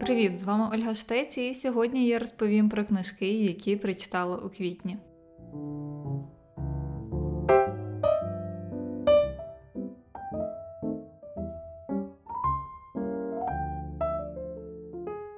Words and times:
Привіт, 0.00 0.40
з 0.40 0.44
вами 0.44 0.68
Ольга 0.72 0.94
Штець, 0.94 1.38
і 1.38 1.54
сьогодні 1.54 2.06
я 2.06 2.18
розповім 2.18 2.68
про 2.68 2.84
книжки, 2.84 3.32
які 3.32 3.76
прочитала 3.76 4.36
у 4.36 4.48
квітні. 4.48 4.96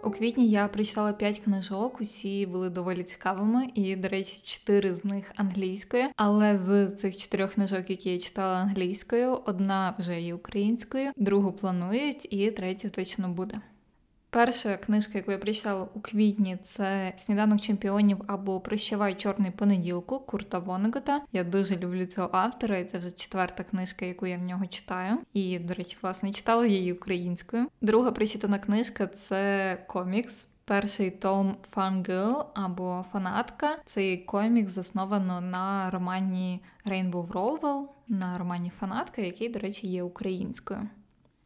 У 0.05 0.11
квітні 0.11 0.49
я 0.49 0.69
прочитала 0.69 1.13
5 1.13 1.39
книжок, 1.39 2.01
усі 2.01 2.47
були 2.47 2.71
доволі 2.71 3.03
цікавими, 3.03 3.69
і, 3.75 3.97
до 3.97 4.09
речі, 4.09 4.41
4 4.45 4.95
з 4.95 5.05
них 5.05 5.33
англійською. 5.37 6.05
Але 6.17 6.59
з 6.59 6.91
цих 6.91 7.17
чотирьох 7.17 7.53
книжок, 7.53 7.91
які 7.91 8.13
я 8.13 8.19
читала 8.19 8.57
англійською, 8.57 9.41
одна 9.47 9.95
вже 9.99 10.21
є 10.21 10.35
українською, 10.35 11.13
другу 11.17 11.53
планують, 11.53 12.33
і 12.33 12.51
третя 12.51 12.89
точно 12.89 13.29
буде. 13.29 13.61
Перша 14.33 14.77
книжка, 14.77 15.19
яку 15.19 15.33
я 15.33 15.39
прочитала 15.39 15.89
у 15.95 16.01
квітні, 16.01 16.57
це 16.65 17.13
Сніданок 17.17 17.61
чемпіонів 17.61 18.19
або 18.27 18.61
Прощавай 18.61 19.15
чорний 19.15 19.51
понеділку 19.51 20.19
Курта 20.19 20.59
Вонегота. 20.59 21.23
Я 21.33 21.45
дуже 21.45 21.77
люблю 21.77 22.07
цього 22.07 22.29
автора, 22.33 22.79
і 22.79 22.85
це 22.85 22.99
вже 22.99 23.11
четверта 23.11 23.65
книжка, 23.65 24.05
яку 24.05 24.27
я 24.27 24.39
в 24.39 24.43
нього 24.43 24.67
читаю. 24.67 25.19
І, 25.33 25.59
до 25.59 25.75
речі, 25.75 25.97
власне 26.03 26.33
читала 26.33 26.67
її 26.67 26.93
українською. 26.93 27.67
Друга 27.81 28.13
прочитана 28.13 28.59
книжка 28.59 29.07
це 29.07 29.77
комікс. 29.87 30.47
Перший 30.65 31.11
том 31.11 31.57
Fangirl 31.77 32.45
або 32.55 33.05
Фанатка. 33.13 33.79
Цей 33.85 34.17
комікс 34.19 34.73
засновано 34.73 35.41
на 35.41 35.91
романі 35.91 36.61
Rainbow 36.87 37.27
Rowell, 37.27 37.83
на 38.09 38.39
романі 38.39 38.73
Фанатка, 38.81 39.23
який, 39.23 39.49
до 39.49 39.59
речі, 39.59 39.87
є 39.87 40.03
українською. 40.03 40.89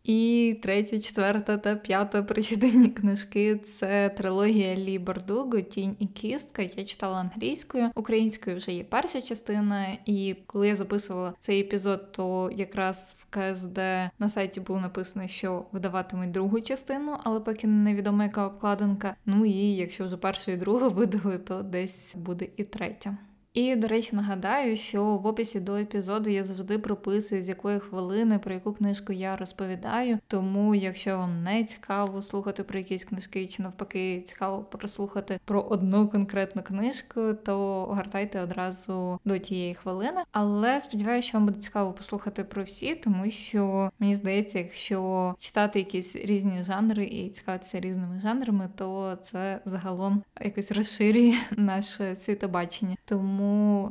І 0.07 0.59
третя, 0.62 1.01
четверта 1.01 1.59
та 1.59 1.77
п'ята 1.77 2.23
прочитані 2.23 2.89
книжки 2.89 3.57
це 3.57 4.09
трилогія 4.09 4.77
Лі 4.77 4.98
Бардуго, 4.98 5.61
Тінь 5.61 5.97
і 5.98 6.07
кістка. 6.07 6.63
Я 6.63 6.85
читала 6.85 7.19
англійською, 7.19 7.91
українською 7.95 8.57
вже 8.57 8.73
є 8.73 8.85
перша 8.85 9.23
частина. 9.23 9.87
І 10.05 10.37
коли 10.47 10.69
я 10.69 10.77
записувала 10.77 11.35
цей 11.41 11.61
епізод, 11.61 12.13
то 12.13 12.51
якраз 12.57 13.17
в 13.19 13.25
КСД 13.31 13.79
на 14.19 14.29
сайті 14.29 14.61
було 14.61 14.81
написано, 14.81 15.29
що 15.29 15.65
видаватимуть 15.73 16.31
другу 16.31 16.61
частину, 16.61 17.17
але 17.25 17.41
поки 17.41 17.67
невідомо, 17.67 18.23
яка 18.23 18.47
обкладинка. 18.47 19.17
Ну 19.25 19.45
і 19.45 19.77
якщо 19.77 20.05
вже 20.05 20.17
першу 20.17 20.51
і 20.51 20.57
другу 20.57 20.91
видали, 20.95 21.39
то 21.39 21.63
десь 21.63 22.17
буде 22.17 22.48
і 22.57 22.65
третя. 22.65 23.17
І, 23.57 23.77
до 23.77 23.89
речі, 23.89 24.17
нагадаю, 24.17 24.77
що 24.77 25.05
в 25.05 25.27
описі 25.27 25.61
до 25.61 25.77
епізоду 25.77 26.31
я 26.31 26.45
завжди 26.45 26.79
прописую, 26.79 27.43
з 27.43 27.49
якої 27.49 27.79
хвилини, 27.79 28.39
про 28.39 28.55
яку 28.55 28.73
книжку 28.73 29.13
я 29.13 29.37
розповідаю. 29.37 30.19
Тому, 30.27 30.75
якщо 30.75 31.19
вам 31.19 31.43
не 31.43 31.65
цікаво 31.65 32.23
слухати 32.23 32.63
про 32.63 32.79
якісь 32.79 33.05
книжки, 33.05 33.47
чи 33.47 33.63
навпаки 33.63 34.23
цікаво 34.27 34.63
прослухати 34.63 35.41
про 35.45 35.61
одну 35.61 36.09
конкретну 36.09 36.63
книжку, 36.63 37.21
то 37.45 37.85
гортайте 37.85 38.41
одразу 38.41 39.21
до 39.25 39.39
тієї 39.39 39.75
хвилини. 39.75 40.20
Але 40.33 40.81
сподіваюся, 40.81 41.29
що 41.29 41.39
вам 41.39 41.47
буде 41.47 41.61
цікаво 41.61 41.93
послухати 41.93 42.45
про 42.45 42.63
всі, 42.63 42.95
тому 42.95 43.31
що 43.31 43.91
мені 43.98 44.15
здається, 44.15 44.59
якщо 44.59 45.35
читати 45.39 45.79
якісь 45.79 46.17
різні 46.17 46.65
жанри 46.65 47.05
і 47.05 47.29
цікавитися 47.29 47.81
різними 47.81 48.20
жанрами, 48.20 48.69
то 48.77 49.19
це 49.23 49.61
загалом 49.65 50.23
якось 50.41 50.73
розширює 50.73 51.35
наше 51.57 52.17
світобачення. 52.17 52.97
Тому. 53.05 53.45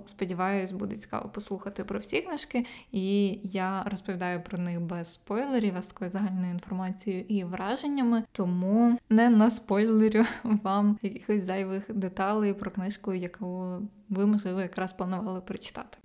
Сподіваюсь, 0.05 0.71
буде 0.71 0.95
цікаво 0.95 1.29
послухати 1.29 1.83
про 1.83 1.99
всі 1.99 2.21
книжки, 2.21 2.65
і 2.91 3.27
я 3.43 3.83
розповідаю 3.83 4.41
про 4.41 4.57
них 4.57 4.81
без 4.81 5.13
спойлерів, 5.13 5.73
а 5.77 5.81
з 5.81 5.87
такою 5.87 6.11
загальною 6.11 6.51
інформацією 6.51 7.25
і 7.27 7.43
враженнями. 7.43 8.23
Тому 8.31 8.99
не 9.09 9.29
на 9.29 9.51
спойлерю 9.51 10.25
вам 10.43 10.97
якихось 11.01 11.43
зайвих 11.43 11.83
деталей 11.89 12.53
про 12.53 12.71
книжку, 12.71 13.13
яку 13.13 13.77
ви, 14.09 14.25
можливо, 14.25 14.61
якраз 14.61 14.93
планували 14.93 15.41
прочитати. 15.41 15.97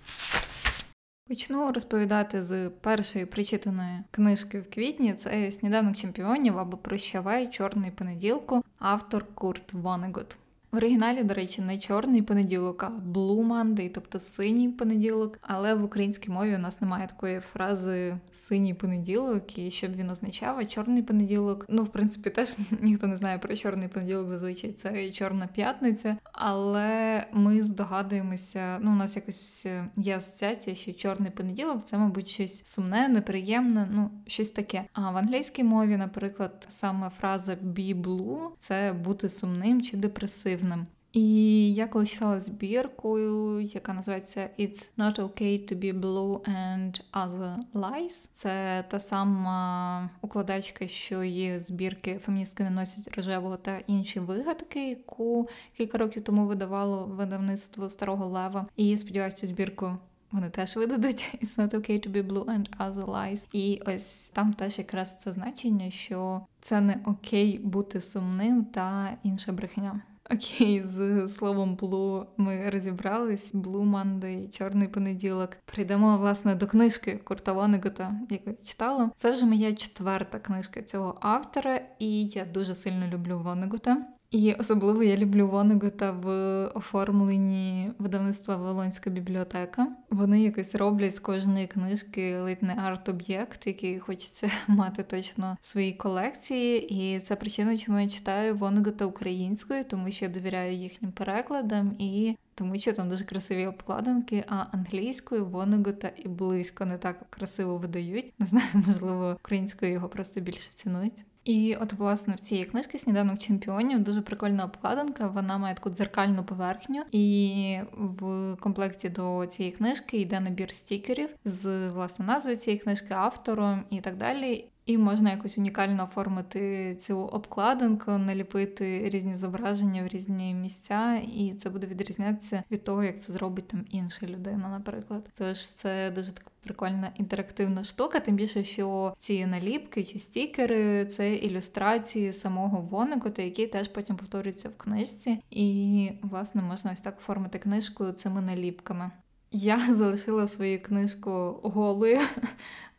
Почну 1.27 1.71
розповідати 1.71 2.43
з 2.43 2.69
першої 2.69 3.25
прочитаної 3.25 4.03
книжки 4.11 4.59
в 4.59 4.69
квітні. 4.69 5.13
Це 5.13 5.51
Сніданок 5.51 5.95
чемпіонів 5.95 6.57
або 6.57 6.77
Прощавай 6.77 7.51
чорний 7.51 7.91
понеділку, 7.91 8.63
автор 8.79 9.25
Курт 9.35 9.73
Вонегут. 9.73 10.37
В 10.71 10.77
оригіналі, 10.77 11.23
до 11.23 11.33
речі, 11.33 11.61
не 11.61 11.77
чорний 11.77 12.21
понеділок, 12.21 12.83
а 12.83 12.89
Blue 12.89 13.47
Monday, 13.47 13.91
тобто 13.93 14.19
синій 14.19 14.69
понеділок. 14.69 15.39
Але 15.41 15.73
в 15.73 15.83
українській 15.83 16.31
мові 16.31 16.55
у 16.55 16.57
нас 16.57 16.81
немає 16.81 17.07
такої 17.07 17.39
фрази 17.39 18.17
синій 18.31 18.73
понеділок, 18.73 19.57
і 19.57 19.71
щоб 19.71 19.95
він 19.95 20.09
означав, 20.09 20.57
а 20.57 20.65
чорний 20.65 21.03
понеділок. 21.03 21.65
Ну, 21.69 21.83
в 21.83 21.87
принципі, 21.87 22.29
теж 22.29 22.55
ніхто 22.81 23.07
не 23.07 23.17
знає 23.17 23.37
про 23.37 23.55
чорний 23.55 23.87
понеділок, 23.87 24.29
зазвичай 24.29 24.71
це 24.71 25.11
чорна 25.11 25.47
п'ятниця. 25.47 26.17
Але 26.33 27.23
ми 27.33 27.61
здогадуємося, 27.61 28.79
ну, 28.81 28.91
у 28.91 28.95
нас 28.95 29.15
якось 29.15 29.67
є 29.97 30.15
асоціація, 30.15 30.75
що 30.75 30.93
чорний 30.93 31.31
понеділок 31.31 31.83
це, 31.85 31.97
мабуть, 31.97 32.27
щось 32.27 32.65
сумне, 32.65 33.07
неприємне, 33.07 33.87
ну, 33.91 34.11
щось 34.27 34.49
таке. 34.49 34.83
А 34.93 35.11
в 35.11 35.17
англійській 35.17 35.63
мові, 35.63 35.97
наприклад, 35.97 36.67
саме 36.69 37.09
фраза 37.09 37.53
be 37.53 38.01
blue– 38.01 38.49
це 38.59 38.93
бути 38.93 39.29
сумним 39.29 39.81
чи 39.81 39.97
депресивним 39.97 40.60
позитивним. 40.61 40.87
І 41.13 41.73
я 41.73 41.87
коли 41.87 42.05
читала 42.05 42.39
збірку, 42.39 43.19
яка 43.59 43.93
називається 43.93 44.49
It's 44.59 44.89
not 44.97 45.19
okay 45.19 45.73
to 45.73 45.75
be 45.75 45.99
blue 45.99 46.39
and 46.39 47.01
other 47.13 47.57
lies. 47.73 48.29
Це 48.33 48.83
та 48.87 48.99
сама 48.99 50.09
укладачка, 50.21 50.87
що 50.87 51.23
є 51.23 51.59
збірки 51.59 52.19
Феміністки 52.25 52.63
не 52.63 52.69
носять 52.69 53.17
рожевого 53.17 53.57
та 53.57 53.77
інші 53.87 54.19
вигадки, 54.19 54.89
яку 54.89 55.49
кілька 55.77 55.97
років 55.97 56.23
тому 56.23 56.45
видавало 56.45 57.05
видавництво 57.05 57.89
Старого 57.89 58.25
Лева. 58.25 58.67
І 58.75 58.97
сподіваюся, 58.97 59.37
цю 59.37 59.47
збірку. 59.47 59.97
Вони 60.31 60.49
теж 60.49 60.75
видадуть 60.75 61.37
It's 61.43 61.57
not 61.57 61.73
okay 61.73 62.07
to 62.07 62.11
be 62.11 62.27
blue 62.27 62.45
and 62.45 62.65
other 62.79 63.05
lies. 63.05 63.47
І 63.53 63.81
ось 63.85 64.29
там 64.33 64.53
теж 64.53 64.77
якраз 64.77 65.17
це 65.17 65.31
значення, 65.31 65.91
що 65.91 66.41
це 66.61 66.81
не 66.81 66.97
окей 67.05 67.59
бути 67.59 68.01
сумним 68.01 68.65
та 68.65 69.17
інша 69.23 69.51
брехня. 69.51 70.01
Окей, 70.33 70.83
з 70.83 71.27
словом 71.27 71.75
блу 71.75 72.25
ми 72.37 72.69
розібрались. 72.69 73.51
блуманди, 73.53 74.47
чорний 74.51 74.87
понеділок. 74.87 75.49
Прийдемо 75.65 76.17
власне 76.17 76.55
до 76.55 76.67
книжки 76.67 77.19
Курта 77.23 77.53
Вонегута, 77.53 78.13
яку 78.29 78.49
я 78.49 78.55
читала. 78.65 79.11
Це 79.17 79.31
вже 79.31 79.45
моя 79.45 79.73
четверта 79.73 80.39
книжка 80.39 80.81
цього 80.81 81.17
автора, 81.21 81.81
і 81.99 82.25
я 82.25 82.45
дуже 82.45 82.75
сильно 82.75 83.07
люблю 83.07 83.39
Вонегота. 83.39 83.97
І 84.31 84.53
особливо 84.53 85.03
я 85.03 85.17
люблю 85.17 85.47
Вонегота 85.47 86.11
в 86.11 86.27
оформленні 86.65 87.91
видавництва 87.99 88.55
Волонська 88.55 89.09
бібліотека. 89.09 89.87
Вони 90.09 90.41
якось 90.41 90.75
роблять 90.75 91.15
з 91.15 91.19
кожної 91.19 91.67
книжки 91.67 92.39
ледь 92.39 92.63
не 92.63 92.75
арт-об'єкт, 92.75 93.67
який 93.67 93.99
хочеться 93.99 94.51
мати 94.67 95.03
точно 95.03 95.57
в 95.61 95.65
своїй 95.65 95.93
колекції. 95.93 96.93
І 96.93 97.19
це 97.19 97.35
причина, 97.35 97.77
чому 97.77 97.99
я 97.99 98.09
читаю 98.09 98.55
Вонегота 98.55 99.05
українською, 99.05 99.83
тому 99.83 100.11
що 100.11 100.25
я 100.25 100.31
довіряю 100.31 100.73
їхнім 100.73 101.11
перекладам 101.11 101.95
і. 101.99 102.35
Тому 102.55 102.77
що 102.77 102.93
там 102.93 103.09
дуже 103.09 103.23
красиві 103.23 103.65
обкладинки, 103.65 104.43
а 104.47 104.65
англійською 104.71 105.45
Вонегота 105.45 106.11
і 106.17 106.27
близько 106.27 106.85
не 106.85 106.97
так 106.97 107.29
красиво 107.29 107.77
видають. 107.77 108.33
Не 108.39 108.45
знаю, 108.45 108.67
можливо, 108.87 109.37
українською 109.39 109.91
його 109.91 110.09
просто 110.09 110.41
більше 110.41 110.69
цінують. 110.73 111.25
І 111.43 111.77
от, 111.81 111.93
власне, 111.93 112.35
в 112.35 112.39
цієї 112.39 112.65
книжки 112.65 112.99
Сніданок 112.99 113.39
чемпіонів 113.39 113.99
дуже 113.99 114.21
прикольна 114.21 114.65
обкладинка. 114.65 115.27
Вона 115.27 115.57
має 115.57 115.75
таку 115.75 115.89
дзеркальну 115.89 116.43
поверхню, 116.43 117.03
і 117.11 117.79
в 117.93 118.55
комплекті 118.59 119.09
до 119.09 119.45
цієї 119.45 119.75
книжки 119.75 120.17
йде 120.17 120.39
набір 120.39 120.71
стікерів 120.71 121.29
з 121.45 121.89
власне 121.89 122.25
назвою 122.25 122.57
цієї 122.57 122.79
книжки, 122.79 123.13
автором 123.13 123.83
і 123.89 124.01
так 124.01 124.17
далі. 124.17 124.65
І 124.91 124.97
можна 124.97 125.31
якось 125.31 125.57
унікально 125.57 126.03
оформити 126.03 126.95
цю 126.95 127.17
обкладинку, 127.17 128.11
наліпити 128.11 129.09
різні 129.09 129.35
зображення 129.35 130.03
в 130.03 130.07
різні 130.07 130.53
місця, 130.53 131.21
і 131.35 131.53
це 131.53 131.69
буде 131.69 131.87
відрізнятися 131.87 132.63
від 132.71 132.83
того, 132.83 133.03
як 133.03 133.21
це 133.21 133.33
зробить 133.33 133.67
там 133.67 133.85
інша 133.89 134.25
людина, 134.25 134.69
наприклад. 134.69 135.29
Тож 135.37 135.65
це 135.67 136.11
дуже 136.11 136.31
така 136.31 136.51
прикольна 136.63 137.11
інтерактивна 137.15 137.83
штука, 137.83 138.19
тим 138.19 138.35
більше, 138.35 138.63
що 138.63 139.13
ці 139.17 139.45
наліпки 139.45 140.03
чи 140.03 140.19
стікери 140.19 141.05
це 141.05 141.35
ілюстрації 141.35 142.33
самого 142.33 142.81
Вонекота, 142.81 143.41
які 143.41 143.67
теж 143.67 143.87
потім 143.87 144.15
повторюються 144.15 144.69
в 144.69 144.77
книжці, 144.77 145.39
і 145.49 146.11
власне 146.21 146.61
можна 146.61 146.91
ось 146.91 147.01
так 147.01 147.17
оформити 147.17 147.59
книжку 147.59 148.11
цими 148.11 148.41
наліпками. 148.41 149.11
Я 149.51 149.95
залишила 149.95 150.47
свою 150.47 150.81
книжку 150.81 151.59
голою, 151.63 152.19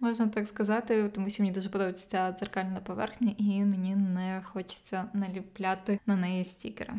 можна 0.03 0.29
так 0.29 0.49
сказати, 0.49 1.09
тому 1.09 1.31
що 1.31 1.43
мені 1.43 1.55
дуже 1.55 1.69
подобається 1.69 2.09
ця 2.09 2.33
дзеркальна 2.39 2.81
поверхня, 2.81 3.35
і 3.39 3.65
мені 3.65 3.97
не 3.97 4.43
хочеться 4.45 5.05
наліпляти 5.13 6.01
на 6.07 6.17
неї 6.17 6.45
стікери. 6.45 6.95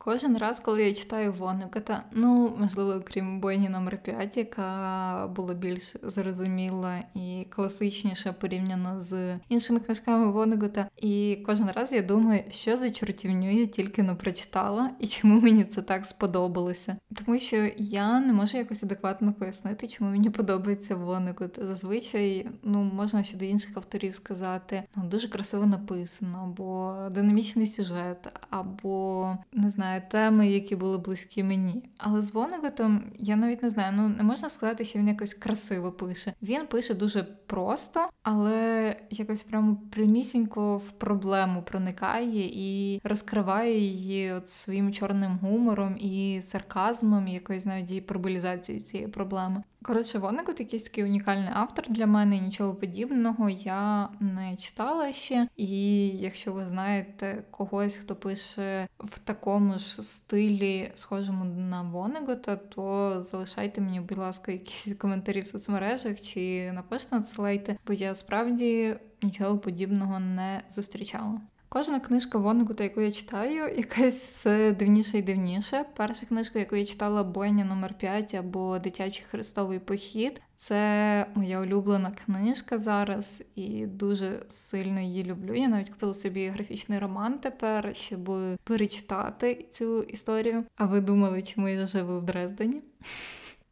Кожен 0.00 0.36
раз, 0.36 0.60
коли 0.60 0.84
я 0.84 0.94
читаю 0.94 1.32
Воннегута, 1.32 2.04
ну 2.12 2.56
можливо, 2.58 3.00
крім 3.04 3.40
бойні 3.40 3.68
номер 3.68 4.02
5 4.02 4.36
яка 4.36 5.32
була 5.36 5.54
більш 5.54 5.94
зрозуміла 6.02 7.02
і 7.14 7.46
класичніша 7.50 8.32
порівняно 8.32 9.00
з 9.00 9.38
іншими 9.48 9.80
книжками 9.80 10.30
Воннегута, 10.30 10.88
І 10.96 11.38
кожен 11.46 11.70
раз 11.70 11.92
я 11.92 12.02
думаю, 12.02 12.42
що 12.50 12.76
за 12.76 12.90
чортівню 12.90 13.50
я 13.50 13.66
тільки 13.66 14.02
не 14.02 14.14
прочитала 14.14 14.90
і 14.98 15.06
чому 15.06 15.40
мені 15.40 15.64
це 15.64 15.82
так 15.82 16.04
сподобалося. 16.04 16.96
Тому 17.14 17.38
що 17.38 17.70
я 17.76 18.20
не 18.20 18.32
можу 18.32 18.58
якось 18.58 18.82
адекватно 18.82 19.32
пояснити, 19.32 19.88
чому 19.88 20.10
мені 20.10 20.30
подобається 20.30 20.96
Воннегут. 20.96 21.58
Зазвичай 21.62 22.46
ну 22.62 22.82
можна 22.82 23.22
щодо 23.22 23.44
інших 23.44 23.76
авторів 23.76 24.14
сказати, 24.14 24.82
ну 24.96 25.04
дуже 25.04 25.28
красиво 25.28 25.66
написано, 25.66 26.38
або 26.44 26.96
динамічний 27.10 27.66
сюжет, 27.66 28.28
або 28.50 29.36
не 29.52 29.70
знаю, 29.70 29.87
теми, 30.10 30.48
які 30.48 30.76
були 30.76 30.98
близькі 30.98 31.42
мені. 31.42 31.90
Але 31.98 32.22
з 32.22 32.34
Вонеготом 32.34 33.04
я 33.18 33.36
навіть 33.36 33.62
не 33.62 33.70
знаю, 33.70 33.92
ну 33.96 34.08
не 34.08 34.22
можна 34.22 34.48
сказати, 34.48 34.84
що 34.84 34.98
він 34.98 35.08
якось 35.08 35.34
красиво 35.34 35.92
пише. 35.92 36.32
Він 36.42 36.66
пише 36.66 36.94
дуже 36.94 37.22
просто, 37.22 38.08
але 38.22 38.96
якось 39.10 39.42
прямо 39.42 39.76
прямісінько 39.90 40.76
в 40.76 40.90
проблему 40.90 41.62
проникає 41.62 42.50
і 42.52 43.00
розкриває 43.04 43.78
її 43.78 44.32
от 44.32 44.50
своїм 44.50 44.92
чорним 44.92 45.38
гумором 45.42 45.96
і 45.98 46.42
сарказмом, 46.42 47.28
і 47.28 47.32
якоюсь 47.32 47.66
навіть 47.66 47.88
її 47.88 48.00
пробулізацією 48.00 48.84
цієї 48.84 49.08
проблеми. 49.08 49.62
Коротше, 49.82 50.18
Воннегут 50.18 50.60
якийсь 50.60 50.82
такий 50.82 51.04
унікальний 51.04 51.50
автор 51.52 51.84
для 51.88 52.06
мене, 52.06 52.38
нічого 52.38 52.74
подібного 52.74 53.50
я 53.50 54.08
не 54.20 54.56
читала 54.56 55.12
ще. 55.12 55.48
І 55.56 56.08
якщо 56.08 56.52
ви 56.52 56.64
знаєте 56.64 57.44
когось, 57.50 57.94
хто 57.94 58.16
пише 58.16 58.88
в 58.98 59.18
такому 59.18 59.77
ж 59.78 60.02
стилі, 60.02 60.90
схожому 60.94 61.44
на 61.44 61.82
Воннегута, 61.82 62.56
то 62.56 63.16
залишайте 63.22 63.80
мені, 63.80 64.00
будь 64.00 64.18
ласка, 64.18 64.52
якісь 64.52 64.94
коментарі 64.98 65.40
в 65.40 65.46
соцмережах 65.46 66.20
чи 66.20 66.72
на 66.72 66.82
пошту 66.82 67.16
надсилайте, 67.16 67.76
бо 67.86 67.92
я 67.92 68.14
справді 68.14 68.96
нічого 69.22 69.58
подібного 69.58 70.18
не 70.18 70.62
зустрічала. 70.70 71.40
Кожна 71.70 72.00
книжка 72.00 72.38
Воннегута, 72.38 72.84
яку 72.84 73.00
я 73.00 73.12
читаю, 73.12 73.74
якась 73.76 74.30
все 74.30 74.72
дивніше 74.72 75.18
і 75.18 75.22
дивніше. 75.22 75.84
Перша 75.96 76.26
книжка, 76.26 76.58
яку 76.58 76.76
я 76.76 76.84
читала 76.84 77.24
Бойня 77.24 77.64
номер 77.64 77.94
5 77.94 78.34
або 78.34 78.78
Дитячий 78.78 79.24
Христовий 79.30 79.78
похід. 79.78 80.40
Це 80.60 81.26
моя 81.34 81.60
улюблена 81.60 82.10
книжка 82.10 82.78
зараз, 82.78 83.42
і 83.54 83.86
дуже 83.86 84.42
сильно 84.48 85.00
її 85.00 85.24
люблю. 85.24 85.54
Я 85.54 85.68
навіть 85.68 85.90
купила 85.90 86.14
собі 86.14 86.48
графічний 86.48 86.98
роман 86.98 87.38
тепер, 87.38 87.96
щоб 87.96 88.30
перечитати 88.64 89.66
цю 89.72 90.02
історію. 90.02 90.64
А 90.76 90.86
ви 90.86 91.00
думали, 91.00 91.42
чому 91.42 91.68
я 91.68 91.86
живу 91.86 92.18
в 92.18 92.22
Дрездені? 92.24 92.82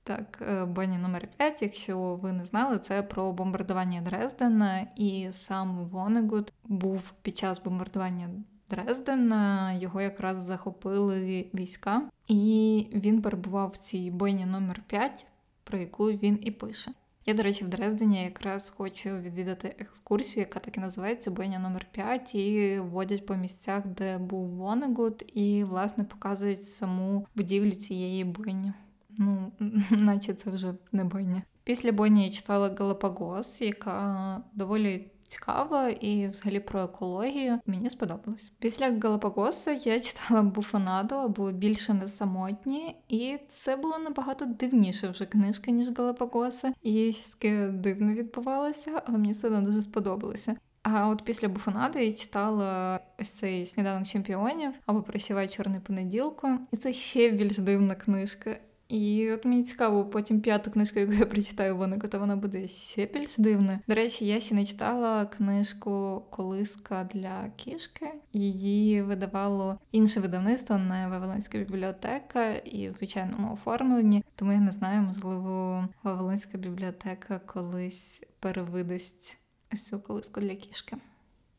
Так, 0.03 0.43
е, 0.49 0.65
Бонні 0.65 0.99
номер 0.99 1.29
5 1.37 1.62
якщо 1.62 2.15
ви 2.15 2.33
не 2.33 2.44
знали, 2.44 2.79
це 2.79 3.03
про 3.03 3.32
бомбардування 3.32 4.00
Дрездена, 4.00 4.87
і 4.97 5.29
сам 5.32 5.85
Вонегуд 5.85 6.53
був 6.65 7.12
під 7.23 7.39
час 7.39 7.62
бомбардування 7.62 8.29
Дрездена, 8.71 9.73
його 9.73 10.00
якраз 10.00 10.43
захопили 10.43 11.47
війська, 11.55 12.03
і 12.29 12.87
він 12.94 13.23
перебував 13.23 13.69
в 13.69 13.77
цій 13.77 14.11
бойні 14.11 14.47
номер 14.47 14.82
5 14.87 15.27
про 15.67 15.79
яку 15.79 16.07
він 16.07 16.39
і 16.43 16.51
пише. 16.51 16.93
Я, 17.27 17.35
до 17.35 17.43
речі, 17.43 17.65
в 17.65 17.69
Дрездені 17.69 18.23
якраз 18.23 18.73
хочу 18.77 19.11
відвідати 19.11 19.77
екскурсію, 19.79 20.41
яка 20.41 20.61
так 20.61 20.77
і 20.77 20.81
називається 20.81 21.31
Бойня 21.31 21.59
номер 21.59 21.87
5 21.93 22.35
і 22.35 22.79
водять 22.79 23.27
по 23.27 23.37
місцях, 23.37 23.87
де 23.87 24.19
був 24.19 24.49
Вонегуд, 24.49 25.25
і, 25.35 25.65
власне, 25.65 26.05
показують 26.05 26.69
саму 26.69 27.27
будівлю 27.35 27.73
цієї 27.73 28.25
бойні. 28.25 28.73
Ну, 29.19 29.53
наче 29.91 30.35
це 30.35 30.51
вже 30.51 30.75
не 30.93 31.05
бойня. 31.05 31.43
Після 31.65 31.93
бойні 31.93 32.25
я 32.25 32.31
читала 32.31 32.75
Галапагос, 32.79 33.61
яка 33.63 34.43
доволі 34.55 35.11
цікава 35.26 35.88
і 35.88 36.28
взагалі 36.28 36.61
про 36.61 36.82
екологію. 36.82 37.58
Мені 37.67 37.90
сподобалось. 37.90 38.52
Після 38.58 38.99
Галапагоса 39.02 39.73
я 39.73 40.00
читала 40.00 40.43
Буфонаду 40.43 41.14
або 41.14 41.52
більше 41.52 41.94
не 41.94 42.08
самотні, 42.08 42.96
і 43.08 43.38
це 43.50 43.76
було 43.76 43.99
набагато 43.99 44.44
дивніше 44.44 45.08
вже 45.08 45.26
книжка, 45.26 45.70
ніж 45.70 45.99
Галапагоса. 45.99 46.73
І 46.82 47.12
щось 47.12 47.28
таке 47.28 47.69
дивно 47.69 48.12
відбувалося, 48.12 49.02
але 49.06 49.19
мені 49.19 49.32
все 49.32 49.46
одно 49.46 49.61
дуже 49.61 49.82
сподобалося. 49.82 50.56
А 50.88 51.08
от 51.08 51.23
після 51.25 51.49
буфонади 51.49 52.05
я 52.05 52.12
читала 52.12 53.00
ось 53.19 53.29
цей 53.29 53.67
сніданок 53.67 54.08
чемпіонів 54.08 54.75
або 54.87 55.02
Прощавай 55.02 55.49
чорний 55.49 55.81
понеділку, 55.81 56.49
і 56.72 56.76
це 56.76 56.93
ще 56.93 57.31
більш 57.31 57.58
дивна 57.58 57.94
книжка. 57.94 58.56
І 58.88 59.33
от 59.33 59.44
мені 59.44 59.65
цікаво, 59.65 60.05
потім 60.05 60.41
п'яту 60.41 60.71
книжку, 60.71 60.99
яку 60.99 61.12
я 61.19 61.27
прочитаю 61.27 61.77
Вонику, 61.77 62.09
то 62.09 62.19
вона 62.19 62.37
буде 62.37 62.69
ще 62.69 63.06
більш 63.06 63.38
дивною. 63.38 63.79
До 63.88 63.94
речі, 63.94 64.27
я 64.27 64.41
ще 64.41 64.55
не 64.55 64.67
читала 64.67 65.27
книжку 65.27 66.23
Колиска 66.31 67.09
для 67.15 67.50
кішки. 67.56 68.06
Її 68.33 69.03
видавало 69.03 69.79
інше 69.93 70.21
видавництво, 70.21 70.79
не 70.79 71.09
Вавилонська 71.09 71.59
бібліотека 71.59 72.50
і 72.50 72.91
в 72.91 72.94
звичайному 72.94 73.53
оформленні. 73.53 74.25
Тому 74.35 74.53
я 74.53 74.61
не 74.61 74.73
знаю, 74.73 75.03
можливо, 75.03 75.89
Вавилонська 76.03 76.59
бібліотека 76.59 77.39
колись 77.39 78.23
перевидасть 78.41 79.39
цю 79.75 80.00
колиску 80.00 80.41
для 80.41 80.55
кішки. 80.55 80.97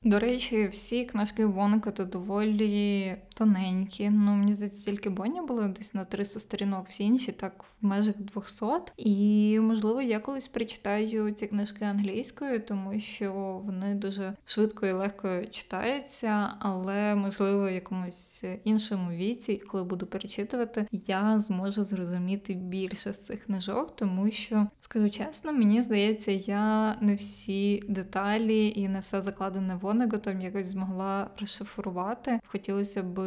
До 0.08 0.20
речі, 0.20 0.68
всі 0.68 1.06
книжки 1.06 1.46
Вонкота 1.46 2.06
доволі 2.06 3.16
тоненькі. 3.38 4.10
Ну, 4.10 4.36
мені 4.36 4.54
здається, 4.54 4.92
тільки 4.92 5.10
Боння 5.10 5.42
було 5.42 5.68
десь 5.68 5.94
на 5.94 6.06
300 6.06 6.40
сторінок, 6.40 6.88
всі 6.88 7.04
інші 7.04 7.32
так 7.32 7.64
в 7.64 7.86
межах 7.86 8.16
200. 8.20 8.66
І, 8.98 9.60
можливо, 9.60 10.02
я 10.02 10.20
колись 10.20 10.48
прочитаю 10.48 11.32
ці 11.32 11.48
книжки 11.48 11.86
англійською, 11.86 12.60
тому 12.60 13.00
що 13.00 13.34
вони 13.66 13.96
дуже 13.96 14.34
швидко 14.46 14.88
і 14.88 14.92
легко 14.92 15.42
читаються, 15.52 16.54
але, 16.60 17.16
можливо, 17.16 17.66
в 17.66 17.74
якомусь 17.74 18.44
іншому 18.64 19.12
віці, 19.12 19.58
коли 19.58 19.84
буду 19.84 20.06
перечитувати, 20.06 20.88
я 20.92 21.40
зможу 21.40 21.84
зрозуміти 21.84 22.54
більше 22.54 23.14
з 23.14 23.18
цих 23.18 23.46
книжок, 23.46 23.96
тому 23.96 24.32
що, 24.32 24.68
скажу 24.82 25.10
чесно, 25.10 25.54
мені 25.54 25.82
здається, 25.82 26.32
я 26.32 26.96
не 27.02 27.16
всі 27.16 27.84
деталі 27.88 28.74
і 28.76 28.88
не 28.88 29.00
все 29.00 29.22
закладене 29.22 29.76
в 29.76 29.86
Вонеготом 29.98 30.42
якось 30.42 30.68
змогла 30.68 31.30
розшифрувати. 31.40 32.40
Хотілося 32.46 33.04
б 33.04 33.20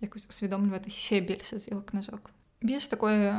якось 0.00 0.26
усвідомлювати 0.28 0.90
ще 0.90 1.20
більше 1.20 1.58
з 1.58 1.68
його 1.68 1.82
книжок. 1.82 2.30
Більш 2.62 2.86
такої 2.86 3.34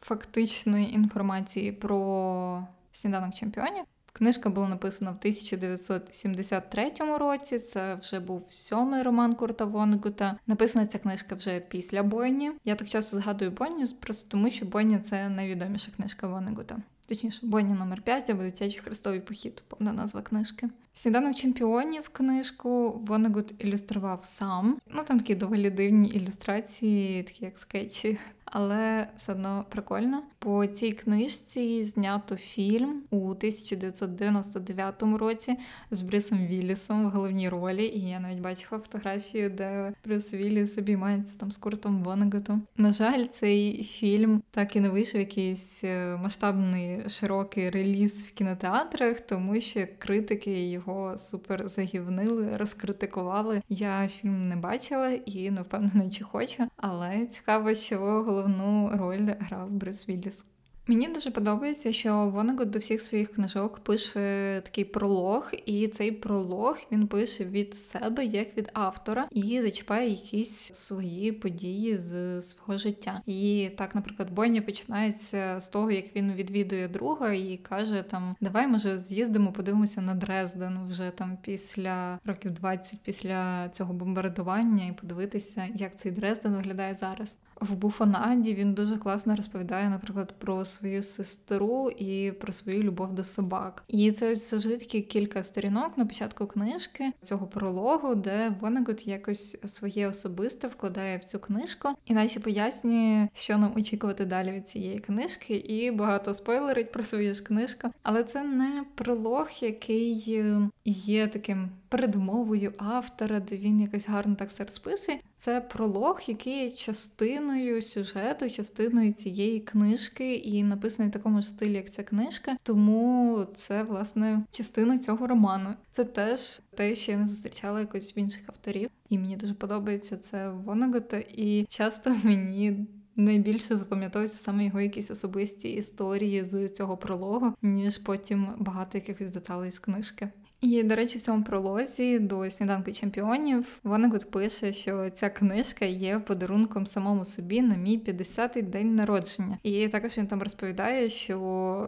фактичної 0.00 0.94
інформації 0.94 1.72
про 1.72 2.66
сніданок 2.92 3.34
чемпіонів. 3.34 3.84
Книжка 4.12 4.50
була 4.50 4.68
написана 4.68 5.10
в 5.10 5.14
1973 5.18 6.92
році. 7.18 7.58
Це 7.58 7.94
вже 7.94 8.20
був 8.20 8.46
сьомий 8.48 9.02
роман 9.02 9.32
Курта 9.32 9.64
Воннегута. 9.64 10.36
Написана 10.46 10.86
ця 10.86 10.98
книжка 10.98 11.34
вже 11.34 11.60
після 11.60 12.02
Бойні. 12.02 12.52
Я 12.64 12.74
так 12.74 12.88
часто 12.88 13.16
згадую 13.16 13.50
Бойню, 13.50 13.86
просто 14.00 14.30
тому 14.30 14.50
що 14.50 14.66
Бойня 14.66 14.98
це 14.98 15.28
найвідоміша 15.28 15.90
книжка 15.96 16.26
Воннегута. 16.26 16.76
Точніше, 17.08 17.46
Бойня 17.46 17.74
номер 17.74 18.02
5 18.02 18.30
або 18.30 18.42
дитячий 18.42 18.80
хрестовий 18.80 19.20
похід, 19.20 19.62
повна 19.68 19.92
назва 19.92 20.22
книжки. 20.22 20.68
Сніданок 20.94 21.36
чемпіонів 21.36 22.08
книжку 22.08 22.90
Вонегут 22.90 23.54
ілюстрував 23.58 24.24
сам. 24.24 24.78
Ну 24.94 25.02
там 25.06 25.18
такі 25.18 25.34
доволі 25.34 25.70
дивні 25.70 26.08
ілюстрації, 26.08 27.22
такі 27.22 27.44
як 27.44 27.58
скетчі 27.58 28.18
але 28.54 29.06
все 29.16 29.32
одно 29.32 29.64
прикольно. 29.68 30.22
По 30.38 30.66
цій 30.66 30.92
книжці 30.92 31.84
знято 31.84 32.36
фільм 32.36 33.02
у 33.10 33.30
1999 33.30 35.02
році 35.02 35.56
з 35.90 36.00
Брюсом 36.00 36.46
Віллісом 36.46 37.06
в 37.06 37.10
головній 37.10 37.48
ролі. 37.48 37.86
І 37.86 38.08
я 38.08 38.20
навіть 38.20 38.40
бачила 38.40 38.80
фотографію, 38.82 39.50
де 39.50 39.92
Брюс 40.04 40.34
Вілліс 40.34 40.78
обіймається 40.78 41.34
там 41.38 41.50
з 41.50 41.56
Куртом 41.56 42.02
Вонеготом. 42.02 42.62
На 42.76 42.92
жаль, 42.92 43.24
цей 43.24 43.82
фільм 43.82 44.42
так 44.50 44.76
і 44.76 44.80
не 44.80 44.88
вийшов 44.88 45.20
якийсь 45.20 45.84
е, 45.84 46.16
масштабний 46.22 47.08
широкий 47.08 47.70
реліз 47.70 48.24
в 48.24 48.30
кінотеатрах, 48.30 49.20
тому 49.20 49.60
що 49.60 49.86
критики 49.98 50.70
його 50.70 51.18
супер 51.18 51.68
загівнили, 51.68 52.56
розкритикували. 52.56 53.62
Я 53.68 54.08
фільм 54.08 54.48
не 54.48 54.56
бачила 54.56 55.10
і 55.10 55.50
не 55.50 55.62
впевнена, 55.62 56.10
чи 56.10 56.24
хочу, 56.24 56.68
але 56.76 57.26
цікаво, 57.26 57.74
що 57.74 58.43
головну 58.44 58.90
роль 58.96 59.34
грав 59.40 59.70
Брюс 59.70 60.08
Вілліс. 60.08 60.44
Мені 60.86 61.08
дуже 61.08 61.30
подобається, 61.30 61.92
що 61.92 62.28
Вонегут 62.28 62.70
до 62.70 62.78
всіх 62.78 63.00
своїх 63.00 63.32
книжок 63.32 63.78
пише 63.78 64.60
такий 64.64 64.84
пролог, 64.84 65.50
і 65.66 65.88
цей 65.88 66.12
пролог 66.12 66.78
він 66.92 67.06
пише 67.06 67.44
від 67.44 67.74
себе 67.74 68.24
як 68.24 68.56
від 68.56 68.70
автора 68.72 69.28
і 69.30 69.62
зачіпає 69.62 70.10
якісь 70.10 70.74
свої 70.74 71.32
події 71.32 71.98
з 71.98 72.42
свого 72.42 72.78
життя. 72.78 73.22
І 73.26 73.70
так, 73.76 73.94
наприклад, 73.94 74.30
Бойня 74.30 74.62
починається 74.62 75.60
з 75.60 75.68
того, 75.68 75.90
як 75.90 76.16
він 76.16 76.32
відвідує 76.32 76.88
друга 76.88 77.32
і 77.32 77.56
каже: 77.56 78.02
там 78.02 78.36
Давай, 78.40 78.66
може, 78.66 78.98
з'їздимо, 78.98 79.52
подивимося 79.52 80.00
на 80.00 80.14
Дрезден 80.14 80.88
вже 80.88 81.10
там 81.10 81.38
після 81.42 82.18
років 82.24 82.50
20 82.50 83.00
після 83.02 83.68
цього 83.68 83.94
бомбардування, 83.94 84.86
і 84.86 84.92
подивитися, 84.92 85.66
як 85.74 85.98
цей 85.98 86.12
Дрезден 86.12 86.54
виглядає 86.54 86.94
зараз. 86.94 87.36
В 87.60 87.74
Буфонаді 87.74 88.54
він 88.54 88.74
дуже 88.74 88.96
класно 88.96 89.36
розповідає, 89.36 89.88
наприклад, 89.88 90.34
про 90.38 90.64
свою 90.64 91.02
сестру 91.02 91.90
і 91.90 92.32
про 92.32 92.52
свою 92.52 92.82
любов 92.82 93.14
до 93.14 93.24
собак. 93.24 93.84
І 93.88 94.12
це 94.12 94.36
завжди 94.36 94.76
такі 94.76 95.00
кілька 95.00 95.42
сторінок 95.42 95.98
на 95.98 96.06
початку 96.06 96.46
книжки 96.46 97.12
цього 97.22 97.46
прологу, 97.46 98.14
де 98.14 98.54
Вонегут 98.60 99.06
якось 99.06 99.56
своє 99.64 100.08
особисте 100.08 100.68
вкладає 100.68 101.18
в 101.18 101.24
цю 101.24 101.38
книжку, 101.38 101.88
іначе 102.04 102.40
пояснює, 102.40 103.28
що 103.34 103.58
нам 103.58 103.72
очікувати 103.76 104.24
далі 104.24 104.52
від 104.52 104.68
цієї 104.68 104.98
книжки, 104.98 105.54
і 105.54 105.90
багато 105.90 106.34
спойлерить 106.34 106.92
про 106.92 107.04
свою 107.04 107.34
ж 107.34 107.42
книжку. 107.42 107.90
Але 108.02 108.24
це 108.24 108.42
не 108.42 108.84
пролог, 108.94 109.48
який 109.60 110.24
е, 110.28 110.68
є 110.84 111.26
таким 111.26 111.70
передмовою 111.88 112.72
автора, 112.78 113.40
де 113.40 113.56
він 113.56 113.80
якось 113.80 114.08
гарно 114.08 114.34
так 114.34 114.48
все 114.48 114.64
розписує. 114.64 115.18
Це 115.44 115.60
пролог, 115.60 116.20
який 116.26 116.64
є 116.64 116.70
частиною 116.70 117.82
сюжету, 117.82 118.50
частиною 118.50 119.12
цієї 119.12 119.60
книжки, 119.60 120.34
і 120.34 120.62
написаний 120.62 121.08
в 121.10 121.12
такому 121.12 121.40
ж 121.40 121.48
стилі, 121.48 121.72
як 121.72 121.90
ця 121.90 122.02
книжка. 122.02 122.56
Тому 122.62 123.46
це 123.54 123.82
власне 123.82 124.42
частина 124.52 124.98
цього 124.98 125.26
роману. 125.26 125.74
Це 125.90 126.04
теж 126.04 126.60
те, 126.76 126.94
що 126.94 127.12
я 127.12 127.18
не 127.18 127.26
зустрічала 127.26 127.80
якось 127.80 128.16
в 128.16 128.18
інших 128.18 128.42
авторів, 128.46 128.90
і 129.08 129.18
мені 129.18 129.36
дуже 129.36 129.54
подобається 129.54 130.16
це 130.16 130.50
Вонегота, 130.50 131.16
і 131.28 131.66
часто 131.70 132.16
мені. 132.22 132.86
Найбільше 133.16 133.76
запам'ятовуються 133.76 134.38
саме 134.38 134.64
його 134.64 134.80
якісь 134.80 135.10
особисті 135.10 135.68
історії 135.68 136.44
з 136.44 136.68
цього 136.68 136.96
прологу, 136.96 137.52
ніж 137.62 137.98
потім 137.98 138.48
багато 138.58 138.98
якихось 138.98 139.30
деталей 139.30 139.70
з 139.70 139.78
книжки. 139.78 140.28
І, 140.64 140.82
до 140.82 140.96
речі, 140.96 141.18
в 141.18 141.22
цьому 141.22 141.44
пролозі 141.44 142.18
до 142.18 142.50
сніданку 142.50 142.92
чемпіонів 142.92 143.80
Вонегут 143.82 144.30
пише, 144.30 144.72
що 144.72 145.10
ця 145.10 145.30
книжка 145.30 145.84
є 145.84 146.18
подарунком 146.18 146.86
самому 146.86 147.24
собі 147.24 147.62
на 147.62 147.76
мій 147.76 147.98
50-й 147.98 148.62
день 148.62 148.94
народження. 148.94 149.58
І 149.62 149.88
також 149.88 150.18
він 150.18 150.26
там 150.26 150.42
розповідає, 150.42 151.10
що 151.10 151.38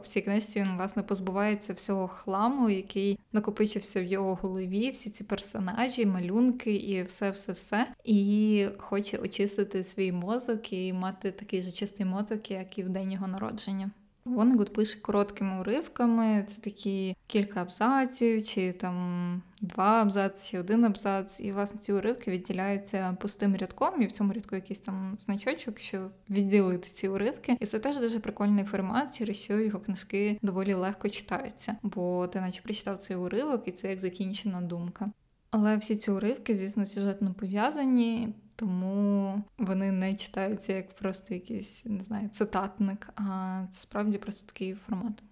в 0.04 0.08
цій 0.08 0.20
книжці 0.20 0.60
він 0.60 0.76
власне 0.76 1.02
позбувається 1.02 1.72
всього 1.72 2.08
хламу, 2.08 2.70
який 2.70 3.18
накопичився 3.32 4.00
в 4.00 4.04
його 4.04 4.34
голові, 4.42 4.90
всі 4.90 5.10
ці 5.10 5.24
персонажі, 5.24 6.06
малюнки 6.06 6.74
і 6.74 7.02
все-все-все. 7.02 7.86
І 8.04 8.66
хоче 8.78 9.16
очистити 9.16 9.84
свій 9.84 10.12
мозок 10.12 10.72
і 10.72 10.92
мати 10.92 11.30
такий 11.30 11.62
же 11.62 11.72
чистий 11.72 12.06
мозок, 12.06 12.50
як 12.50 12.78
і 12.78 12.82
в 12.82 12.88
день 12.88 13.12
його 13.12 13.26
народження. 13.26 13.90
Вонегуд 14.26 14.72
пише 14.72 15.00
короткими 15.00 15.60
уривками, 15.60 16.44
це 16.48 16.60
такі 16.60 17.16
кілька 17.26 17.62
абзаців, 17.62 18.46
чи 18.46 18.72
там 18.72 19.42
два 19.60 20.02
абзаці, 20.02 20.50
чи 20.50 20.58
один 20.58 20.84
абзац. 20.84 21.40
І 21.40 21.52
власне 21.52 21.80
ці 21.80 21.92
уривки 21.92 22.30
відділяються 22.30 23.16
пустим 23.20 23.56
рядком, 23.56 24.02
і 24.02 24.06
в 24.06 24.12
цьому 24.12 24.32
рядку 24.32 24.54
якийсь 24.54 24.78
там 24.78 25.16
значочок, 25.18 25.78
що 25.78 26.10
відділити 26.30 26.88
ці 26.88 27.08
уривки. 27.08 27.56
І 27.60 27.66
це 27.66 27.78
теж 27.78 27.96
дуже 27.96 28.20
прикольний 28.20 28.64
формат, 28.64 29.18
через 29.18 29.36
що 29.36 29.58
його 29.58 29.80
книжки 29.80 30.38
доволі 30.42 30.74
легко 30.74 31.08
читаються, 31.08 31.76
бо 31.82 32.26
ти 32.26 32.40
наче 32.40 32.62
прочитав 32.62 32.98
цей 32.98 33.16
уривок, 33.16 33.68
і 33.68 33.72
це 33.72 33.90
як 33.90 34.00
закінчена 34.00 34.60
думка. 34.60 35.10
Але 35.50 35.76
всі 35.76 35.96
ці 35.96 36.10
уривки, 36.10 36.54
звісно, 36.54 36.86
сюжетно 36.86 37.34
пов'язані 37.34 38.34
тому 38.56 39.42
вони 39.58 39.92
не 39.92 40.14
читаються 40.14 40.72
як 40.72 40.94
просто 40.94 41.34
якийсь, 41.34 41.84
не 41.84 42.04
знаю, 42.04 42.28
цитатник, 42.28 43.08
а 43.16 43.62
це 43.70 43.80
справді 43.80 44.18
просто 44.18 44.52
такий 44.52 44.74
формат. 44.74 45.22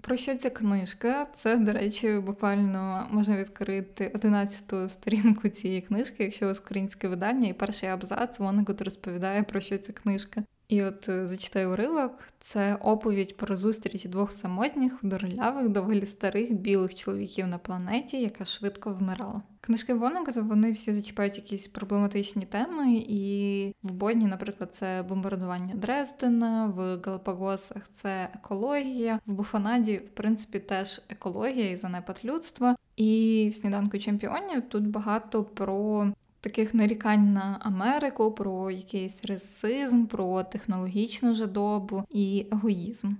Про 0.00 0.16
що 0.16 0.34
ця 0.34 0.50
книжка? 0.50 1.26
Це, 1.34 1.56
до 1.56 1.72
речі, 1.72 2.18
буквально 2.18 3.08
можна 3.10 3.36
відкрити 3.36 4.12
11-ту 4.14 4.88
сторінку 4.88 5.48
цієї 5.48 5.80
книжки, 5.80 6.24
якщо 6.24 6.48
у 6.48 6.52
українське 6.52 7.08
видання, 7.08 7.48
і 7.48 7.52
перший 7.52 7.88
абзац 7.88 8.40
Вонегут 8.40 8.82
розповідає 8.82 9.42
про 9.42 9.60
що 9.60 9.78
ця 9.78 9.92
книжка. 9.92 10.42
І 10.70 10.82
от 10.82 11.08
е, 11.08 11.26
зачитаю 11.26 11.72
уривок: 11.72 12.12
це 12.40 12.74
оповідь 12.74 13.36
про 13.36 13.56
зустріч 13.56 14.04
двох 14.04 14.32
самотніх, 14.32 15.00
худорлявих, 15.00 15.68
доволі 15.68 16.06
старих 16.06 16.52
білих 16.52 16.94
чоловіків 16.94 17.46
на 17.46 17.58
планеті, 17.58 18.20
яка 18.20 18.44
швидко 18.44 18.92
вмирала. 18.92 19.42
Книжки 19.60 19.94
Вонегота, 19.94 20.40
вони 20.40 20.70
всі 20.72 20.92
зачіпають 20.92 21.36
якісь 21.36 21.66
проблематичні 21.66 22.42
теми, 22.42 22.92
і 23.08 23.74
в 23.82 23.92
Бодні, 23.92 24.26
наприклад, 24.26 24.74
це 24.74 25.04
бомбардування 25.08 25.74
Дрездена, 25.74 26.66
в 26.66 27.00
Галапагосах 27.04 27.88
це 27.88 28.28
екологія, 28.34 29.20
в 29.26 29.32
Буфанаді, 29.32 29.96
в 29.96 30.08
принципі, 30.14 30.58
теж 30.58 31.02
екологія 31.08 31.70
і 31.70 31.76
занепад 31.76 32.20
людства. 32.24 32.76
І 32.96 33.48
в 33.52 33.54
сніданку 33.54 33.98
чемпіонів 33.98 34.68
тут 34.68 34.86
багато 34.86 35.44
про 35.44 36.12
таких 36.40 36.74
нарікань 36.74 37.32
на 37.32 37.58
Америку, 37.60 38.32
про 38.32 38.70
якийсь 38.70 39.24
расизм, 39.24 40.06
про 40.06 40.42
технологічну 40.42 41.34
жадобу 41.34 42.04
і 42.10 42.46
егоїзм. 42.52 43.14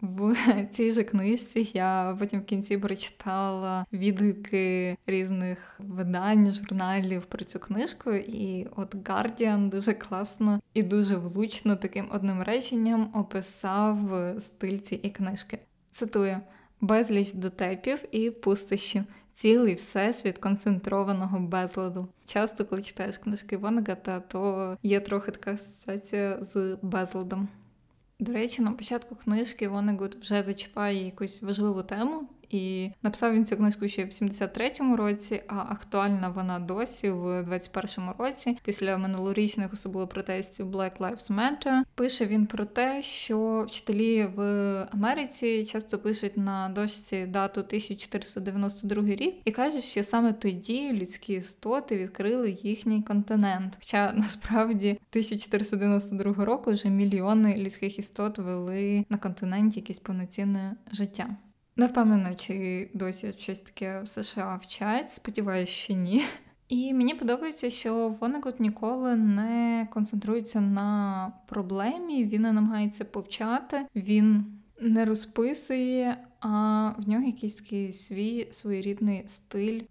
В 0.00 0.36
цій 0.72 0.92
же 0.92 1.02
книжці 1.02 1.70
я 1.74 2.16
потім 2.18 2.40
в 2.40 2.44
кінці 2.44 2.78
прочитала 2.78 3.86
відгуки 3.92 4.96
різних 5.06 5.74
видань, 5.78 6.52
журналів 6.52 7.24
про 7.24 7.44
цю 7.44 7.58
книжку, 7.58 8.12
і 8.12 8.66
от 8.76 8.94
Guardian 8.94 9.68
дуже 9.68 9.92
класно 9.92 10.60
і 10.74 10.82
дуже 10.82 11.16
влучно 11.16 11.76
таким 11.76 12.08
одним 12.12 12.42
реченням 12.42 13.10
описав 13.14 13.98
стиль 14.40 14.78
цієї 14.78 15.10
книжки. 15.10 15.58
Цитую: 15.90 16.40
безліч 16.80 17.32
дотепів 17.32 18.04
і 18.12 18.30
пустощів 18.30 19.04
цілий 19.40 19.74
всесвіт 19.74 20.38
концентрованого 20.38 21.40
безладу. 21.40 22.08
Часто, 22.26 22.64
коли 22.64 22.82
читаєш 22.82 23.18
книжки 23.18 23.56
Вонгата, 23.56 24.20
то 24.20 24.76
є 24.82 25.00
трохи 25.00 25.30
така 25.30 25.52
асоціація 25.52 26.38
з 26.40 26.78
безладом. 26.82 27.48
До 28.18 28.32
речі, 28.32 28.62
на 28.62 28.72
початку 28.72 29.14
книжки 29.14 29.68
Вонегут 29.68 30.16
вже 30.16 30.42
зачіпає 30.42 31.04
якусь 31.04 31.42
важливу 31.42 31.82
тему, 31.82 32.28
і 32.50 32.90
написав 33.02 33.34
він 33.34 33.46
цю 33.46 33.56
книжку 33.56 33.88
ще 33.88 34.04
в 34.04 34.08
73-му 34.08 34.96
році, 34.96 35.42
а 35.48 35.58
актуальна 35.58 36.28
вона 36.28 36.58
досі 36.58 37.10
в 37.10 37.42
21-му 37.42 38.14
році, 38.18 38.58
після 38.64 38.98
минулорічних 38.98 39.72
особливо 39.72 40.06
протестів 40.06 40.66
Black 40.66 40.98
Lives 40.98 41.32
Matter. 41.32 41.82
Пише 41.94 42.26
він 42.26 42.46
про 42.46 42.64
те, 42.64 43.02
що 43.02 43.64
вчителі 43.68 44.24
в 44.24 44.42
Америці 44.92 45.64
часто 45.64 45.98
пишуть 45.98 46.36
на 46.36 46.68
дошці 46.68 47.26
дату 47.26 47.60
1492 47.60 49.02
рік 49.02 49.34
і 49.44 49.50
кажуть, 49.50 49.84
що 49.84 50.04
саме 50.04 50.32
тоді 50.32 50.92
людські 50.92 51.32
істоти 51.32 51.98
відкрили 51.98 52.58
їхній 52.62 53.02
континент. 53.02 53.76
Хоча 53.80 54.12
насправді 54.12 54.90
1492 54.90 56.44
року 56.44 56.72
вже 56.72 56.88
мільйони 56.88 57.56
людських 57.56 57.98
істот 57.98 58.38
вели 58.38 59.04
на 59.08 59.18
континенті 59.18 59.80
якесь 59.80 59.98
повноцінне 59.98 60.76
життя. 60.92 61.36
Не 61.80 61.86
впевнена, 61.86 62.34
чи 62.34 62.88
досі 62.94 63.32
щось 63.38 63.60
таке 63.60 64.00
в 64.00 64.08
США 64.08 64.60
вчать, 64.62 65.10
сподіваюся, 65.10 65.72
що 65.72 65.94
ні. 65.94 66.24
І 66.68 66.94
мені 66.94 67.14
подобається, 67.14 67.70
що 67.70 68.08
Вонегут 68.08 68.60
ніколи 68.60 69.16
не 69.16 69.88
концентрується 69.92 70.60
на 70.60 71.32
проблемі, 71.48 72.24
він 72.24 72.42
не 72.42 72.52
намагається 72.52 73.04
повчати, 73.04 73.86
він 73.96 74.46
не 74.80 75.04
розписує, 75.04 76.16
а 76.40 76.48
в 76.98 77.08
нього 77.08 77.24
якийсь 77.24 77.54
такий 77.54 77.92
свій 77.92 78.48
своєрідний 78.50 79.24
стиль, 79.26 79.82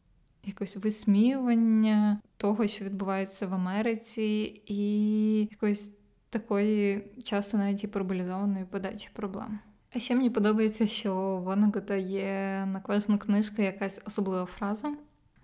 якось 0.45 0.77
висміювання 0.77 2.21
того, 2.37 2.67
що 2.67 2.85
відбувається 2.85 3.47
в 3.47 3.53
Америці, 3.53 4.61
і 4.65 5.41
якоїсь 5.51 5.93
такої 6.29 7.07
часто 7.23 7.57
навіть 7.57 7.83
гіперболізованої 7.83 8.65
подачі 8.65 9.09
проблем. 9.13 9.59
А 9.95 9.99
ще 9.99 10.15
мені 10.15 10.29
подобається, 10.29 10.87
що 10.87 11.15
у 11.15 11.43
Вонегута 11.43 11.95
є 11.95 12.65
на 12.71 12.79
кожну 12.79 13.17
книжку 13.17 13.61
якась 13.61 14.01
особлива 14.05 14.45
фраза. 14.45 14.93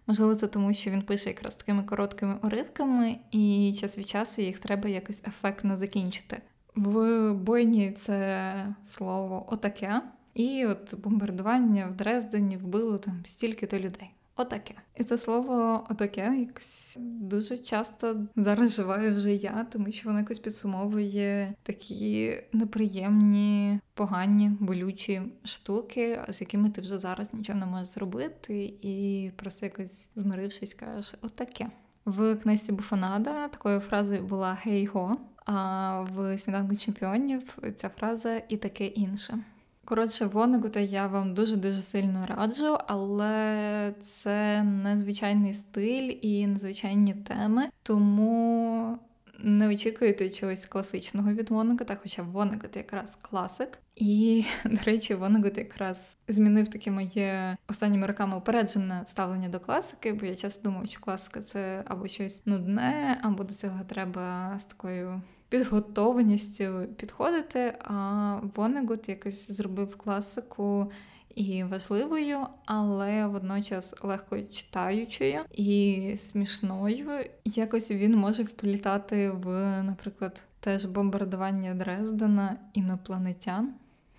Можливо, 0.08 0.36
це 0.36 0.48
тому, 0.48 0.74
що 0.74 0.92
він 0.92 1.02
пише 1.02 1.30
якраз 1.30 1.56
такими 1.56 1.84
короткими 1.84 2.38
уривками, 2.44 3.18
і 3.32 3.76
час 3.80 3.98
від 3.98 4.10
часу 4.10 4.42
їх 4.42 4.60
треба 4.60 4.90
якось 4.90 5.24
ефектно 5.28 5.78
закінчити. 5.78 6.42
В 6.76 7.34
бойні 7.34 7.92
це 7.92 8.76
слово 8.84 9.46
отаке, 9.48 10.02
і 10.34 10.66
от 10.66 11.00
бомбардування 11.00 11.88
в 11.88 11.94
Дрездені 11.96 12.58
вбило 12.58 12.98
там 12.98 13.24
стільки-то 13.26 13.80
людей. 13.80 14.12
Отаке. 14.38 14.76
І 14.96 15.04
це 15.04 15.18
слово 15.18 15.84
отаке 15.90 16.36
якось 16.40 16.98
дуже 17.02 17.58
часто 17.58 18.26
зараз 18.36 18.76
живаю 18.76 19.16
вже 19.16 19.36
я, 19.36 19.68
тому 19.72 19.92
що 19.92 20.10
воно 20.10 20.20
якось 20.20 20.40
підсумовує 20.40 21.54
такі 21.64 22.38
неприємні, 22.54 23.80
погані, 23.94 24.52
болючі 24.60 25.22
штуки, 25.44 26.22
з 26.30 26.42
якими 26.42 26.70
ти 26.70 26.82
вже 26.82 27.00
зараз 27.00 27.34
нічого 27.34 27.60
не 27.60 27.66
можеш 27.66 27.88
зробити, 27.88 28.74
і 28.82 29.32
просто 29.36 29.66
якось 29.66 30.10
змирившись, 30.16 30.74
кажеш 30.74 31.14
отаке. 31.22 31.68
В 32.06 32.36
книжці 32.36 32.72
Буфонада 32.72 33.48
такою 33.48 33.80
фразою 33.80 34.24
була 34.24 34.58
гей-го, 34.64 35.18
а 35.46 36.00
в 36.02 36.38
сніданку 36.38 36.76
чемпіонів 36.76 37.58
ця 37.76 37.90
фраза 37.90 38.42
і 38.50 38.58
таке 38.58 38.86
інше. 38.86 39.40
Коротше, 39.86 40.26
Вонегута 40.26 40.80
я 40.80 41.08
вам 41.08 41.34
дуже-дуже 41.34 41.82
сильно 41.82 42.26
раджу, 42.26 42.78
але 42.88 43.94
це 44.02 44.64
незвичайний 44.64 45.54
стиль 45.54 46.14
і 46.22 46.48
незвичайні 46.48 47.14
теми, 47.14 47.64
тому 47.84 49.00
не 49.40 49.70
очікуйте 49.70 50.30
чогось 50.30 50.66
класичного 50.66 51.34
від 51.34 51.50
Вонегута, 51.50 51.98
хоча 52.04 52.24
Вонегут 52.24 52.76
якраз 52.76 53.16
класик. 53.16 53.80
І, 53.96 54.46
до 54.66 54.82
речі, 54.84 55.16
Вонегут 55.16 55.58
якраз 55.58 56.18
змінив 56.28 56.68
таке 56.68 56.92
моє 56.92 57.58
останніми 57.68 58.08
роками 58.08 58.38
упереджене 58.38 59.04
ставлення 59.06 59.50
до 59.50 59.60
класики, 59.60 60.14
бо 60.14 60.26
я 60.26 60.36
часто 60.36 60.64
думаю, 60.64 60.88
що 60.88 61.00
класика 61.00 61.42
це 61.42 61.84
або 61.86 62.08
щось 62.08 62.46
нудне, 62.46 63.20
або 63.24 63.44
до 63.44 63.54
цього 63.54 63.80
треба 63.88 64.56
з 64.60 64.64
такою 64.64 65.22
підготованістю 65.58 66.88
підходити. 66.98 67.74
А 67.84 68.40
Вонегут 68.56 69.10
якось 69.10 69.52
зробив 69.52 69.96
класику 69.96 70.92
і 71.36 71.64
важливою, 71.64 72.40
але 72.66 73.28
водночас 73.28 73.96
легко 74.04 74.42
читаючою 74.42 75.40
і 75.52 76.14
смішною. 76.18 77.10
Якось 77.46 77.92
він 77.92 78.16
може 78.16 78.44
вплітати 78.44 79.30
в, 79.30 79.48
наприклад, 79.84 80.44
теж 80.60 80.86
бомбардування 80.86 81.74
Дрездена 81.74 82.58
інопланетян. 82.74 83.74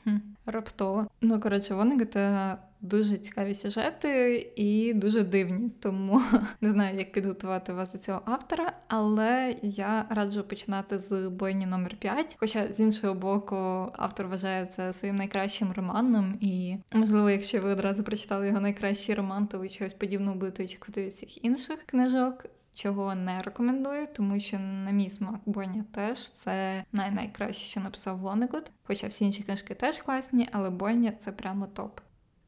Хм, 0.04 0.16
Раптово. 0.46 1.06
Ну, 1.20 1.40
коротше, 1.40 1.74
Вонегута 1.74 2.58
дуже 2.86 3.18
цікаві 3.18 3.54
сюжети 3.54 4.38
і 4.56 4.94
дуже 4.94 5.22
дивні. 5.22 5.70
Тому 5.80 6.22
не 6.60 6.70
знаю, 6.72 6.98
як 6.98 7.12
підготувати 7.12 7.72
вас 7.72 7.92
до 7.92 7.98
цього 7.98 8.22
автора, 8.24 8.72
але 8.88 9.56
я 9.62 10.06
раджу 10.10 10.44
починати 10.48 10.98
з 10.98 11.28
бойні 11.28 11.66
номер 11.66 11.96
5 11.96 12.36
Хоча 12.40 12.72
з 12.72 12.80
іншого 12.80 13.14
боку, 13.14 13.56
автор 13.92 14.26
вважає 14.26 14.66
це 14.66 14.92
своїм 14.92 15.16
найкращим 15.16 15.72
романом, 15.72 16.38
і 16.40 16.76
можливо, 16.92 17.30
якщо 17.30 17.60
ви 17.60 17.70
одразу 17.70 18.04
прочитали 18.04 18.46
його 18.46 18.60
найкращий 18.60 19.14
роман, 19.14 19.46
то 19.46 19.58
ви 19.58 19.68
чогось 19.68 19.92
подібного 19.92 20.36
будете 20.36 20.64
очікувати 20.64 21.04
від 21.04 21.12
всіх 21.12 21.44
інших 21.44 21.82
книжок. 21.86 22.44
Чого 22.74 23.14
не 23.14 23.42
рекомендую, 23.42 24.06
тому 24.16 24.40
що 24.40 24.58
на 24.58 24.90
мій 24.90 25.10
смак 25.10 25.40
Боня 25.46 25.84
теж 25.92 26.30
це 26.30 26.84
най-найкраще, 26.92 27.64
що 27.64 27.80
написав 27.80 28.18
Вонегут. 28.18 28.70
Хоча 28.82 29.06
всі 29.06 29.24
інші 29.24 29.42
книжки 29.42 29.74
теж 29.74 29.98
класні, 29.98 30.48
але 30.52 30.70
Боня 30.70 31.12
це 31.18 31.32
прямо 31.32 31.66
топ. 31.66 32.00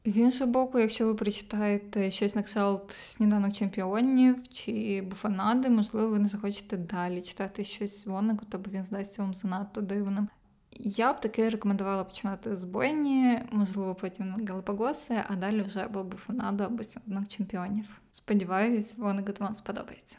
З 0.09 0.17
іншого 0.17 0.51
боку, 0.51 0.79
якщо 0.79 1.05
ви 1.05 1.15
прочитаєте 1.15 2.11
щось 2.11 2.35
на 2.35 2.43
кшталт 2.43 2.91
сніданок 2.91 3.53
чемпіонів 3.53 4.47
чи 4.47 5.01
буфанади, 5.01 5.69
можливо, 5.69 6.07
ви 6.07 6.19
не 6.19 6.27
захочете 6.27 6.77
далі 6.77 7.21
читати 7.21 7.63
щось 7.63 8.05
Вонегута, 8.05 8.57
бо 8.57 8.71
він 8.71 8.83
здасться 8.83 9.21
вам 9.21 9.33
занадто 9.33 9.81
дивним. 9.81 10.27
Я 10.71 11.13
б 11.13 11.21
таки 11.21 11.49
рекомендувала 11.49 12.03
починати 12.03 12.55
з 12.55 12.63
Бойні, 12.63 13.39
можливо, 13.51 13.95
потім 13.95 14.47
Галапагоси, 14.47 15.23
а 15.27 15.35
далі 15.35 15.61
вже 15.61 15.79
або 15.79 16.03
буфанаду, 16.03 16.63
або 16.63 16.83
сніданок 16.83 17.27
чемпіонів. 17.27 17.85
Сподіваюсь, 18.11 18.97
Вонегут 18.97 19.39
вам 19.39 19.53
сподобається. 19.53 20.17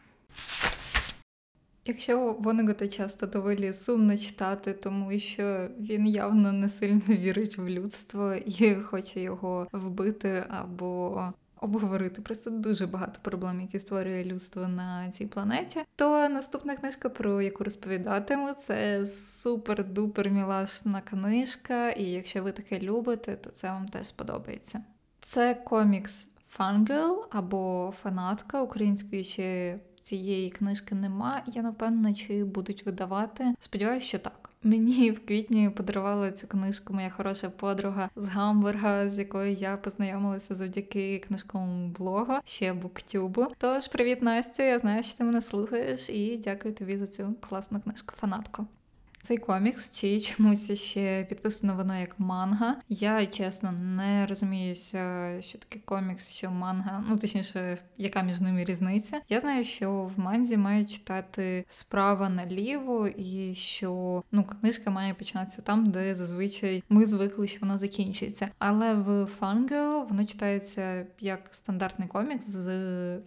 Якщо 1.85 2.37
Вонегута 2.39 2.89
часто 2.89 3.27
доволі 3.27 3.73
сумно 3.73 4.17
читати, 4.17 4.73
тому 4.73 5.19
що 5.19 5.69
він 5.81 6.07
явно 6.07 6.53
не 6.53 6.69
сильно 6.69 7.01
вірить 7.09 7.59
в 7.59 7.69
людство 7.69 8.35
і 8.35 8.75
хоче 8.75 9.21
його 9.21 9.69
вбити 9.73 10.45
або 10.49 11.23
обговорити 11.61 12.23
просто 12.23 12.51
дуже 12.51 12.87
багато 12.87 13.19
проблем, 13.23 13.61
які 13.61 13.79
створює 13.79 14.25
людство 14.25 14.69
на 14.69 15.11
цій 15.11 15.27
планеті. 15.27 15.81
То 15.97 16.29
наступна 16.29 16.77
книжка, 16.77 17.09
про 17.09 17.43
яку 17.43 17.65
розповідатиму, 17.65 18.49
це 18.53 19.01
супер-дупер 19.05 20.31
мілашна 20.31 21.01
книжка, 21.01 21.91
і 21.91 22.05
якщо 22.05 22.43
ви 22.43 22.53
таке 22.53 22.81
любите, 22.81 23.37
то 23.37 23.51
це 23.51 23.69
вам 23.69 23.89
теж 23.89 24.07
сподобається. 24.07 24.85
Це 25.21 25.55
комікс 25.55 26.31
Fangirl 26.49 27.27
або 27.31 27.95
фанатка 28.03 28.63
української 28.63 29.25
ще 29.25 29.79
цієї 30.11 30.51
книжки 30.51 30.95
нема. 30.95 31.43
Я 31.47 31.63
напевно, 31.63 32.15
чи 32.15 32.45
будуть 32.45 32.87
видавати. 32.87 33.55
Сподіваюся, 33.61 34.07
що 34.07 34.19
так. 34.19 34.51
Мені 34.63 35.11
в 35.11 35.27
квітні 35.27 35.71
подарувала 35.71 36.33
цю 36.33 36.47
книжку 36.47 36.95
моя 36.95 37.11
хороша 37.11 37.51
подруга 37.51 38.11
з 38.17 38.29
Гамбурга, 38.29 39.11
з 39.11 39.19
якою 39.19 39.53
я 39.53 39.77
познайомилася 39.77 40.55
завдяки 40.55 41.19
книжковому 41.19 41.89
блогу, 41.89 42.33
ще 42.45 42.73
буктюбу. 42.73 43.47
Тож, 43.59 43.89
привіт, 43.89 44.23
Настя! 44.23 44.63
Я 44.63 44.79
знаю, 44.79 45.03
що 45.03 45.19
ти 45.19 45.25
мене 45.25 45.41
слухаєш, 45.41 46.11
і 46.11 46.41
дякую 46.45 46.75
тобі 46.75 46.99
за 46.99 47.07
цю 47.07 47.35
класну 47.41 47.81
книжку, 47.81 48.15
фанатку. 48.21 48.67
Цей 49.23 49.39
комікс, 49.39 50.01
чи 50.01 50.21
чомусь 50.21 50.73
ще 50.73 51.25
підписано 51.29 51.77
воно 51.77 52.01
як 52.01 52.21
манга. 52.21 52.77
Я 52.89 53.27
чесно 53.27 53.73
не 53.73 54.27
розуміюся, 54.27 55.37
що 55.41 55.59
таке 55.59 55.79
комікс, 55.85 56.33
що 56.33 56.51
манга, 56.51 57.05
ну 57.09 57.17
точніше, 57.17 57.79
яка 57.97 58.23
між 58.23 58.41
ними 58.41 58.65
різниця. 58.65 59.21
Я 59.29 59.41
знаю, 59.41 59.65
що 59.65 59.93
в 59.93 60.19
манзі 60.19 60.57
мають 60.57 60.93
читати 60.93 61.65
справа 61.69 62.29
наліво, 62.29 63.09
і 63.09 63.55
що 63.55 64.23
ну 64.33 64.45
книжка 64.45 64.91
має 64.91 65.15
починатися 65.15 65.63
там, 65.63 65.87
де 65.87 66.15
зазвичай 66.15 66.83
ми 66.89 67.07
звикли, 67.07 67.49
що 67.49 67.59
воно 67.61 67.79
закінчується. 67.79 68.49
Але 68.59 68.95
в 68.95 69.29
Fangirl 69.41 70.09
воно 70.09 70.25
читається 70.25 71.07
як 71.21 71.49
стандартний 71.51 72.09
комікс 72.09 72.47
з 72.47 72.69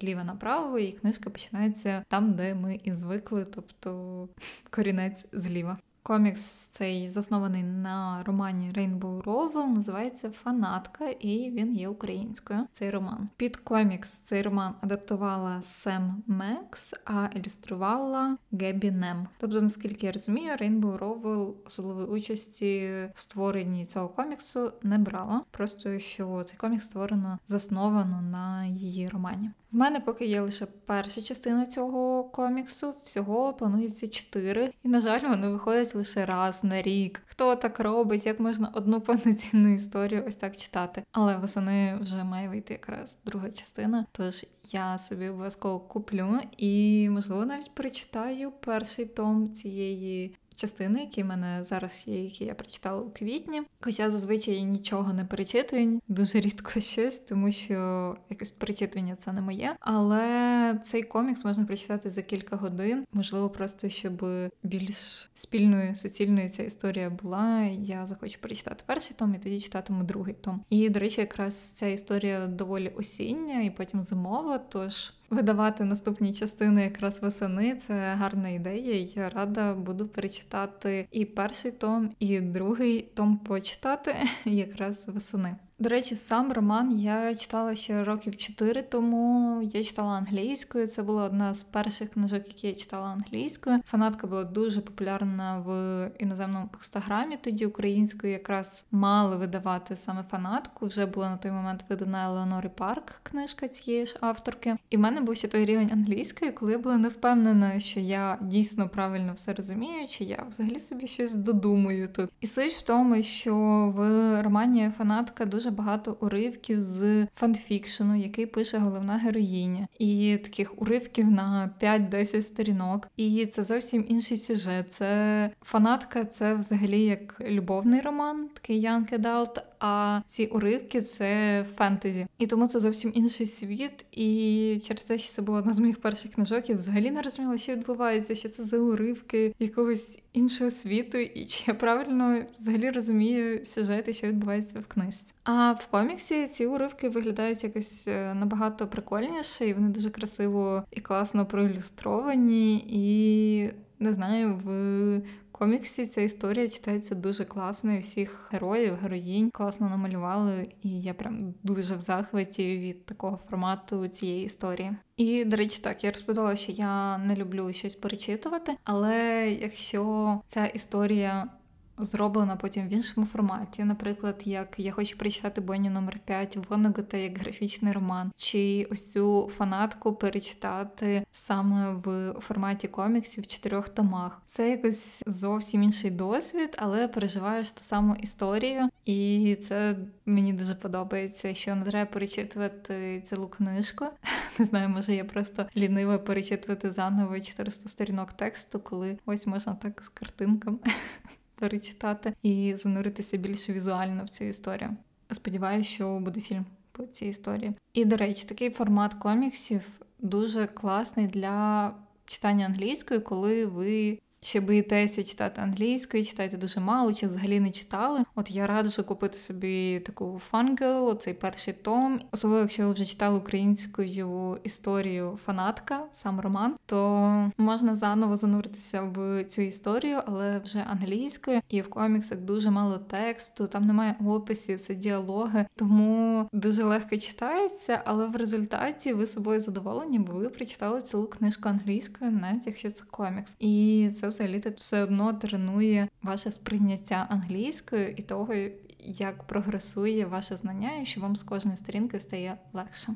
ліва 0.03 0.23
направо, 0.23 0.79
і 0.79 0.91
книжка 0.91 1.29
починається 1.29 2.03
там, 2.07 2.33
де 2.33 2.55
ми 2.55 2.79
і 2.83 2.93
звикли, 2.93 3.45
тобто 3.45 4.29
корінець 4.69 5.25
зліва. 5.33 5.77
Комікс 6.03 6.41
цей 6.67 7.09
заснований 7.09 7.63
на 7.63 8.23
романі 8.23 8.71
Rainbow 8.71 9.23
Rowell, 9.23 9.67
називається 9.67 10.31
Фанатка, 10.31 11.09
і 11.09 11.51
він 11.51 11.73
є 11.73 11.87
українською. 11.87 12.59
Цей 12.73 12.89
роман. 12.89 13.29
Під 13.37 13.57
комікс 13.57 14.09
цей 14.09 14.41
роман 14.41 14.75
адаптувала 14.81 15.61
Сем 15.63 16.23
Мекс, 16.27 16.93
а 17.05 17.29
ілюструвала 17.35 18.37
Гебі 18.51 18.91
Нем. 18.91 19.27
Тобто, 19.37 19.61
наскільки 19.61 20.05
я 20.05 20.11
розумію, 20.11 20.53
Rainbow 20.53 20.99
Rowell 20.99 21.53
особливої 21.65 22.07
участі 22.07 22.79
в 23.13 23.19
створенні 23.19 23.85
цього 23.85 24.09
коміксу 24.09 24.71
не 24.83 24.97
брала. 24.97 25.43
Просто 25.51 25.99
що 25.99 26.43
цей 26.43 26.57
комікс 26.57 26.85
створено 26.85 27.39
засновано 27.47 28.21
на 28.21 28.65
її 28.65 29.09
романі. 29.09 29.51
В 29.73 29.75
мене 29.75 29.99
поки 29.99 30.25
є 30.25 30.41
лише 30.41 30.65
перша 30.85 31.21
частина 31.21 31.65
цього 31.65 32.23
коміксу, 32.23 32.93
всього 33.03 33.53
планується 33.53 34.07
чотири, 34.07 34.73
і, 34.83 34.87
на 34.87 35.01
жаль, 35.01 35.21
вони 35.29 35.49
виходять 35.49 35.95
лише 35.95 36.25
раз 36.25 36.63
на 36.63 36.81
рік. 36.81 37.21
Хто 37.25 37.55
так 37.55 37.79
робить, 37.79 38.25
як 38.25 38.39
можна 38.39 38.71
одну 38.73 39.01
повноцінну 39.01 39.73
історію 39.73 40.23
ось 40.27 40.35
так 40.35 40.57
читати? 40.57 41.03
Але 41.11 41.37
восени 41.37 41.97
вже 42.01 42.23
має 42.23 42.49
вийти 42.49 42.73
якраз 42.73 43.17
друга 43.25 43.49
частина. 43.51 44.05
Тож 44.11 44.45
я 44.71 44.97
собі 44.97 45.29
обов'язково 45.29 45.79
куплю 45.79 46.39
і, 46.57 47.09
можливо, 47.09 47.45
навіть 47.45 47.75
прочитаю 47.75 48.51
перший 48.51 49.05
том 49.05 49.53
цієї 49.53 50.35
частини, 50.55 50.99
які 50.99 51.23
в 51.23 51.25
мене 51.25 51.63
зараз 51.63 52.03
є, 52.07 52.23
які 52.23 52.45
я 52.45 52.53
прочитала 52.53 53.01
у 53.01 53.09
квітні. 53.09 53.61
Хоча 53.81 54.11
зазвичай 54.11 54.65
нічого 54.65 55.13
не 55.13 55.25
перечитую, 55.25 56.01
дуже 56.07 56.39
рідко 56.39 56.79
щось, 56.79 57.19
тому 57.19 57.51
що 57.51 58.15
якось 58.29 58.51
перечитування 58.51 59.15
це 59.25 59.33
не 59.33 59.41
моє. 59.41 59.75
Але 59.79 60.79
цей 60.83 61.03
комікс 61.03 61.45
можна 61.45 61.65
прочитати 61.65 62.09
за 62.09 62.21
кілька 62.21 62.55
годин, 62.55 63.05
можливо, 63.13 63.49
просто 63.49 63.89
щоб 63.89 64.25
більш 64.63 65.29
спільною 65.35 65.95
суцільною 65.95 66.49
ця 66.49 66.63
історія 66.63 67.09
була. 67.09 67.61
Я 67.61 68.05
захочу 68.05 68.37
перечитати 68.41 68.83
перший 68.85 69.15
том 69.19 69.35
і 69.35 69.37
тоді 69.37 69.59
читатиму 69.59 70.03
другий 70.03 70.33
том. 70.33 70.61
І, 70.69 70.89
до 70.89 70.99
речі, 70.99 71.21
якраз 71.21 71.55
ця 71.55 71.87
історія 71.87 72.47
доволі 72.47 72.89
осіння 72.89 73.61
і 73.61 73.69
потім 73.69 74.01
зимова, 74.01 74.57
тож 74.57 75.13
видавати 75.33 75.83
наступні 75.83 76.33
частини 76.33 76.83
якраз 76.83 77.21
весени. 77.21 77.75
Це 77.75 77.93
гарна 78.13 78.49
ідея. 78.49 79.07
Я 79.15 79.29
рада 79.29 79.73
буду 79.73 80.07
перечитати 80.07 81.07
і 81.11 81.25
перший 81.25 81.71
том, 81.71 82.09
і 82.19 82.39
другий 82.41 83.01
том 83.01 83.37
почитати 83.37 84.15
якраз 84.45 85.07
восени. 85.07 85.55
До 85.83 85.89
речі, 85.89 86.15
сам 86.15 86.51
роман 86.51 86.99
я 86.99 87.35
читала 87.35 87.75
ще 87.75 88.03
років 88.03 88.37
4 88.37 88.81
тому. 88.81 89.61
Я 89.73 89.83
читала 89.83 90.13
англійською. 90.13 90.87
Це 90.87 91.03
була 91.03 91.23
одна 91.23 91.53
з 91.53 91.63
перших 91.63 92.09
книжок, 92.09 92.47
які 92.47 92.67
я 92.67 92.73
читала 92.73 93.07
англійською. 93.07 93.79
Фанатка 93.85 94.27
була 94.27 94.43
дуже 94.43 94.81
популярна 94.81 95.59
в 95.59 96.11
іноземному 96.19 96.69
інстаграмі. 96.77 97.37
Тоді 97.41 97.65
українською 97.65 98.33
якраз 98.33 98.85
мали 98.91 99.37
видавати 99.37 99.95
саме 99.95 100.23
фанатку. 100.23 100.85
Вже 100.85 101.05
була 101.05 101.29
на 101.29 101.37
той 101.37 101.51
момент 101.51 101.85
видана 101.89 102.25
Елеонори 102.25 102.69
Парк, 102.69 103.15
книжка 103.23 103.67
цієї 103.67 104.05
ж 104.05 104.17
авторки. 104.21 104.77
І 104.89 104.97
в 104.97 104.99
мене 104.99 105.21
був 105.21 105.35
ще 105.35 105.47
той 105.47 105.65
рівень 105.65 105.89
англійської, 105.93 106.51
коли 106.51 106.71
я 106.71 106.77
була 106.77 106.97
не 106.97 107.07
впевнена, 107.07 107.79
що 107.79 107.99
я 107.99 108.37
дійсно 108.41 108.89
правильно 108.89 109.33
все 109.33 109.53
розумію, 109.53 110.07
чи 110.07 110.23
я 110.23 110.45
взагалі 110.47 110.79
собі 110.79 111.07
щось 111.07 111.35
додумую 111.35 112.07
тут. 112.07 112.29
І 112.41 112.47
суть 112.47 112.73
в 112.73 112.81
тому, 112.81 113.23
що 113.23 113.55
в 113.95 114.41
романі 114.41 114.91
фанатка 114.97 115.45
дуже 115.45 115.72
багато 115.73 116.17
уривків 116.19 116.81
з 116.81 117.27
фанфікшену, 117.35 118.15
який 118.15 118.45
пише 118.45 118.77
головна 118.77 119.17
героїня, 119.17 119.87
і 119.99 120.37
таких 120.43 120.81
уривків 120.81 121.31
на 121.31 121.69
5-10 121.81 122.41
сторінок. 122.41 123.07
І 123.17 123.45
це 123.45 123.63
зовсім 123.63 124.05
інший 124.09 124.37
сюжет. 124.37 124.93
Це 124.93 125.49
фанатка, 125.61 126.25
це 126.25 126.53
взагалі 126.53 127.01
як 127.01 127.41
любовний 127.41 128.01
роман, 128.01 128.49
такий 128.53 128.87
Young 128.87 129.19
Adult, 129.19 129.61
а 129.85 130.21
ці 130.27 130.45
уривки 130.45 131.01
це 131.01 131.65
фентезі. 131.75 132.27
І 132.39 132.47
тому 132.47 132.67
це 132.67 132.79
зовсім 132.79 133.11
інший 133.13 133.47
світ. 133.47 134.05
І 134.11 134.81
через 134.87 135.03
те, 135.03 135.17
що 135.17 135.31
це 135.31 135.41
була 135.41 135.59
одна 135.59 135.73
з 135.73 135.79
моїх 135.79 136.01
перших 136.01 136.31
книжок, 136.31 136.69
я 136.69 136.75
взагалі 136.75 137.11
не 137.11 137.21
розуміла, 137.21 137.57
що 137.57 137.71
відбувається, 137.71 138.35
що 138.35 138.49
це 138.49 138.63
за 138.63 138.77
уривки 138.77 139.55
якогось 139.59 140.19
іншого 140.33 140.71
світу, 140.71 141.17
і 141.17 141.45
чи 141.45 141.63
я 141.67 141.73
правильно 141.73 142.41
взагалі 142.59 142.89
розумію 142.89 143.65
сюжет 143.65 144.07
і 144.07 144.13
що 144.13 144.27
відбувається 144.27 144.79
в 144.79 144.85
книжці. 144.85 145.33
А 145.43 145.71
в 145.71 145.87
коміксі 145.87 146.47
ці 146.47 146.65
уривки 146.65 147.09
виглядають 147.09 147.63
якось 147.63 148.07
е, 148.07 148.33
набагато 148.33 148.87
прикольніше, 148.87 149.67
і 149.67 149.73
вони 149.73 149.89
дуже 149.89 150.09
красиво 150.09 150.83
і 150.91 151.01
класно 151.01 151.45
проілюстровані, 151.45 152.85
і 152.87 153.71
не 153.99 154.13
знаю, 154.13 154.61
в 154.63 155.21
коміксі 155.53 156.07
ця 156.07 156.21
історія 156.21 156.67
читається 156.67 157.15
дуже 157.15 157.45
класно, 157.45 157.93
і 157.93 157.99
всіх 157.99 158.49
героїв, 158.51 158.95
героїнь 158.95 159.49
класно 159.49 159.89
намалювали, 159.89 160.67
і 160.81 161.01
я 161.01 161.13
прям 161.13 161.53
дуже 161.63 161.95
в 161.95 161.99
захваті 161.99 162.77
від 162.77 163.05
такого 163.05 163.39
формату 163.49 164.07
цієї 164.07 164.45
історії. 164.45 164.91
І, 165.17 165.45
до 165.45 165.55
речі, 165.55 165.79
так, 165.83 166.03
я 166.03 166.11
розповідала, 166.11 166.55
що 166.55 166.71
я 166.71 167.17
не 167.17 167.35
люблю 167.35 167.73
щось 167.73 167.95
перечитувати, 167.95 168.77
але 168.83 169.49
якщо 169.61 170.41
ця 170.47 170.65
історія 170.65 171.49
зроблена 171.97 172.55
потім 172.55 172.87
в 172.87 172.93
іншому 172.93 173.27
форматі. 173.27 173.83
Наприклад, 173.83 174.41
як 174.45 174.75
я 174.77 174.91
хочу 174.91 175.17
прочитати 175.17 175.61
Бонні 175.61 175.89
номер 175.89 176.19
5 176.25 176.57
Вонегота 176.69 177.17
як 177.17 177.37
графічний 177.37 177.93
роман, 177.93 178.31
чи 178.37 178.87
ось 178.91 179.11
цю 179.11 179.51
фанатку 179.57 180.13
перечитати 180.13 181.25
саме 181.31 181.93
в 181.93 182.35
форматі 182.39 182.87
коміксів 182.87 183.43
в 183.43 183.47
чотирьох 183.47 183.89
томах. 183.89 184.41
Це 184.47 184.69
якось 184.69 185.23
зовсім 185.27 185.83
інший 185.83 186.11
досвід, 186.11 186.75
але 186.77 187.07
переживаєш 187.07 187.71
ту 187.71 187.81
саму 187.81 188.15
історію, 188.15 188.89
і 189.05 189.57
це 189.67 189.95
мені 190.25 190.53
дуже 190.53 190.75
подобається, 190.75 191.55
що 191.55 191.75
не 191.75 191.85
треба 191.85 192.11
перечитувати 192.11 193.21
цілу 193.21 193.47
книжку. 193.47 194.05
Не 194.59 194.65
знаю, 194.65 194.89
може 194.89 195.15
я 195.15 195.25
просто 195.25 195.65
лінива 195.77 196.17
перечитувати 196.17 196.91
заново 196.91 197.39
400 197.39 197.89
сторінок 197.89 198.33
тексту, 198.33 198.79
коли 198.79 199.17
ось 199.25 199.47
можна 199.47 199.73
так 199.73 200.03
з 200.03 200.09
картинками 200.09 200.77
перечитати 201.63 202.33
і 202.43 202.75
зануритися 202.75 203.37
більш 203.37 203.69
візуально 203.69 204.25
в 204.25 204.29
цю 204.29 204.43
історію. 204.43 204.89
Сподіваюся, 205.31 205.89
що 205.89 206.19
буде 206.19 206.41
фільм 206.41 206.65
по 206.91 207.03
цій 207.03 207.25
історії. 207.25 207.73
І, 207.93 208.05
до 208.05 208.17
речі, 208.17 208.45
такий 208.45 208.69
формат 208.69 209.13
коміксів 209.13 210.01
дуже 210.19 210.67
класний 210.67 211.27
для 211.27 211.91
читання 212.25 212.65
англійської, 212.65 213.19
коли 213.19 213.65
ви 213.65 214.19
ще 214.43 214.61
боїтеся 214.61 215.23
читати 215.23 215.61
англійською, 215.61 216.25
читаєте 216.25 216.57
дуже 216.57 216.79
мало, 216.79 217.13
чи 217.13 217.27
взагалі 217.27 217.59
не 217.59 217.71
читали. 217.71 218.23
От 218.35 218.51
я 218.51 218.67
раджу 218.67 219.03
купити 219.03 219.37
собі 219.37 219.99
таку 219.99 220.41
фангел, 220.49 221.17
цей 221.19 221.33
перший 221.33 221.73
том. 221.73 222.19
Особливо, 222.31 222.61
якщо 222.61 222.87
ви 222.87 222.93
вже 222.93 223.05
читали 223.05 223.37
українською 223.37 224.57
історію 224.63 225.39
фанатка, 225.45 226.03
сам 226.11 226.39
роман, 226.39 226.75
то 226.85 227.51
можна 227.57 227.95
заново 227.95 228.35
зануритися 228.35 229.01
в 229.01 229.43
цю 229.43 229.61
історію, 229.61 230.21
але 230.25 230.59
вже 230.59 230.85
англійською. 230.91 231.61
І 231.69 231.81
в 231.81 231.89
коміксах 231.89 232.39
дуже 232.39 232.71
мало 232.71 232.97
тексту, 232.97 233.67
там 233.67 233.85
немає 233.85 234.15
описів, 234.25 234.79
це 234.79 234.95
діалоги, 234.95 235.65
тому 235.75 236.47
дуже 236.53 236.83
легко 236.83 237.17
читається, 237.17 238.01
але 238.05 238.27
в 238.27 238.35
результаті 238.35 239.13
ви 239.13 239.27
собою 239.27 239.59
задоволені, 239.59 240.19
бо 240.19 240.33
ви 240.33 240.49
прочитали 240.49 241.01
цілу 241.01 241.25
книжку 241.25 241.69
англійською, 241.69 242.31
навіть 242.31 242.67
якщо 242.67 242.91
це 242.91 243.05
комікс. 243.11 243.55
І 243.59 244.09
це 244.19 244.27
взагалі 244.33 244.59
тут 244.59 244.77
все 244.77 245.03
одно 245.03 245.33
тренує 245.33 246.09
ваше 246.21 246.51
сприйняття 246.51 247.27
англійською 247.29 248.09
і 248.09 248.21
того, 248.21 248.53
як 248.99 249.43
прогресує 249.43 250.25
ваше 250.25 250.55
знання, 250.55 250.97
і 251.01 251.05
що 251.05 251.21
вам 251.21 251.35
з 251.35 251.43
кожної 251.43 251.77
сторінки 251.77 252.19
стає 252.19 252.57
легше. 252.73 253.15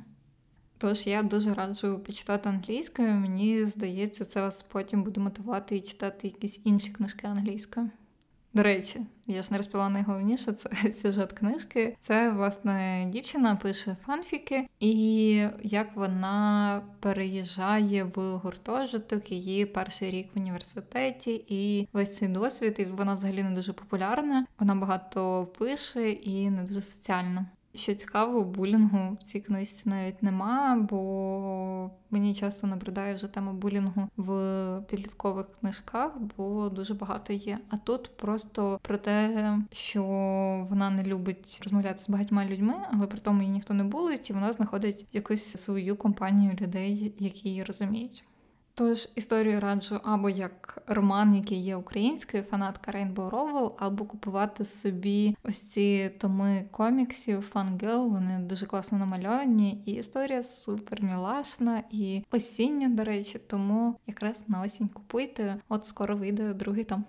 Тож 0.78 1.08
я 1.08 1.24
дуже 1.24 1.54
раджу 1.54 2.00
почитати 2.06 2.50
англійською. 2.50 3.14
Мені 3.14 3.66
здається, 3.66 4.26
це 4.26 4.42
вас 4.42 4.62
потім 4.62 5.04
буде 5.04 5.22
мотивувати 5.22 5.78
і 5.78 5.82
читати 5.82 6.28
якісь 6.28 6.60
інші 6.64 6.92
книжки 6.92 7.28
англійською. 7.28 7.90
До 8.58 8.64
речі, 8.64 9.02
я 9.28 9.42
ж 9.42 9.48
не 9.52 9.58
розповіла 9.58 9.90
найголовніше, 9.90 10.54
це 10.54 10.92
сюжет 10.92 11.34
книжки. 11.34 11.96
Це, 12.00 12.30
власне, 12.30 13.06
дівчина 13.10 13.56
пише 13.56 13.96
фанфіки, 14.06 14.70
і 14.80 15.36
як 15.64 15.96
вона 15.96 16.82
переїжджає 17.00 18.04
в 18.04 18.38
гуртожиток, 18.38 19.32
її 19.32 19.66
перший 19.66 20.12
рік 20.12 20.30
в 20.36 20.40
університеті, 20.40 21.46
і 21.48 21.88
весь 21.94 22.18
цей 22.18 22.28
досвід, 22.28 22.76
і 22.80 22.86
вона 22.86 23.14
взагалі 23.14 23.44
не 23.44 23.52
дуже 23.52 23.74
популярна. 23.74 24.46
Вона 24.60 24.76
багато 24.76 25.48
пише 25.60 26.12
і 26.12 26.50
не 26.50 26.64
дуже 26.64 26.82
соціальна. 26.82 27.46
Що 27.78 27.96
цікаво, 27.96 28.44
булінгу 28.44 29.18
в 29.22 29.24
цій 29.24 29.40
книжці 29.40 29.90
навіть 29.90 30.24
нема, 30.24 30.88
бо 30.90 31.92
мені 32.12 32.34
часто 32.34 32.68
набридає 32.68 33.14
вже 33.14 33.28
тема 33.28 33.54
булінгу 33.54 34.10
в 34.18 34.82
підліткових 34.90 35.46
книжках, 35.60 36.12
бо 36.38 36.70
дуже 36.70 36.94
багато 36.94 37.34
є. 37.34 37.60
А 37.70 37.78
тут 37.78 38.18
просто 38.18 38.80
про 38.82 38.98
те, 38.98 39.58
що 39.72 40.04
вона 40.70 40.90
не 40.90 41.04
любить 41.04 41.60
розмовляти 41.64 42.02
з 42.02 42.10
багатьма 42.10 42.46
людьми, 42.46 42.76
але 42.92 43.08
при 43.08 43.20
тому 43.20 43.42
її 43.42 43.54
ніхто 43.54 43.74
не 43.74 43.84
булить, 43.84 44.30
і 44.30 44.34
вона 44.34 44.54
знаходить 44.54 45.06
якусь 45.14 45.44
свою 45.44 45.96
компанію 45.96 46.58
людей, 46.62 47.14
які 47.20 47.50
її 47.50 47.64
розуміють. 47.64 48.26
Тож 48.80 49.10
історію 49.16 49.60
раджу 49.60 50.00
або 50.04 50.30
як 50.30 50.84
роман, 50.88 51.36
який 51.36 51.64
є 51.64 51.76
українською, 51.76 52.44
фанатка 52.44 52.92
Rainbow 52.92 53.30
Rowell, 53.30 53.72
або 53.78 54.06
купувати 54.06 54.66
собі 54.66 55.36
ось 55.44 55.60
ці 55.60 56.10
томи 56.18 56.66
коміксів 56.72 57.52
Fangirl, 57.54 58.10
Вони 58.10 58.40
дуже 58.40 58.66
класно 58.66 58.98
намальовані, 58.98 59.82
і 59.86 59.92
історія 59.92 60.44
супер 60.44 61.04
мілашна 61.04 61.84
і 61.92 62.24
осіння, 62.32 62.90
до 62.90 63.04
речі, 63.04 63.40
тому 63.48 63.96
якраз 64.08 64.44
на 64.48 64.62
осінь 64.62 64.88
купуйте. 64.88 65.58
От 65.70 65.88
скоро 65.88 66.18
вийде 66.18 66.54
другий 66.54 66.84
том. 66.84 67.06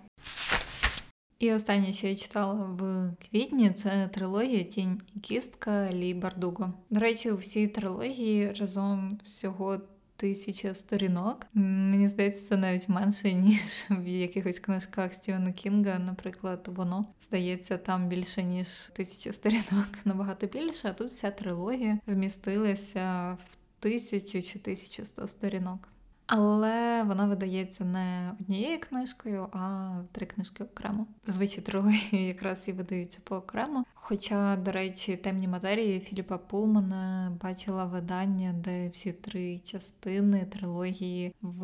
І 1.39 1.53
останнє, 1.53 1.93
що 1.93 2.07
я 2.07 2.15
читала 2.15 2.53
в 2.53 3.11
квітні, 3.29 3.69
це 3.69 4.09
трилогія 4.13 4.63
Тінь 4.63 5.01
і 5.15 5.19
кістка 5.19 5.93
Лі 5.93 6.13
Бардуго. 6.13 6.73
До 6.89 6.99
речі, 6.99 7.31
у 7.31 7.37
всій 7.37 7.67
трилогії 7.67 8.51
разом 8.51 9.09
всього 9.23 9.77
тисяча 10.19 10.73
сторінок. 10.73 11.47
Мені 11.53 12.07
здається, 12.07 12.49
це 12.49 12.57
навіть 12.57 12.89
менше, 12.89 13.33
ніж 13.33 13.85
в 13.89 14.07
якихось 14.07 14.59
книжках 14.59 15.13
Стівена 15.13 15.51
Кінга. 15.51 15.99
Наприклад, 15.99 16.69
воно 16.75 17.05
здається 17.21 17.77
там 17.77 18.07
більше 18.07 18.43
ніж 18.43 18.67
тисяча 18.93 19.31
сторінок, 19.31 19.87
набагато 20.05 20.47
більше. 20.47 20.89
А 20.89 20.93
тут 20.93 21.11
вся 21.11 21.31
трилогія 21.31 21.99
вмістилася 22.07 23.37
в 23.49 23.57
тисячу 23.79 24.41
чи 24.41 24.59
тисячу 24.59 25.05
сто 25.05 25.27
сторінок. 25.27 25.87
Але 26.31 27.03
вона 27.03 27.25
видається 27.25 27.85
не 27.85 28.31
однією 28.39 28.79
книжкою, 28.79 29.47
а 29.51 29.91
три 30.11 30.25
книжки 30.25 30.63
окремо. 30.63 31.07
Зазвичай 31.27 31.63
трилогії 31.63 32.27
якраз 32.27 32.67
і 32.67 32.71
видаються 32.71 33.19
по 33.23 33.35
окремо. 33.35 33.85
Хоча, 33.93 34.55
до 34.55 34.71
речі, 34.71 35.17
темні 35.17 35.47
матерії 35.47 35.99
Філіпа 35.99 36.37
Пулмана 36.37 37.31
бачила 37.43 37.85
видання, 37.85 38.53
де 38.53 38.89
всі 38.89 39.11
три 39.11 39.59
частини 39.59 40.45
трилогії 40.45 41.35
в 41.41 41.63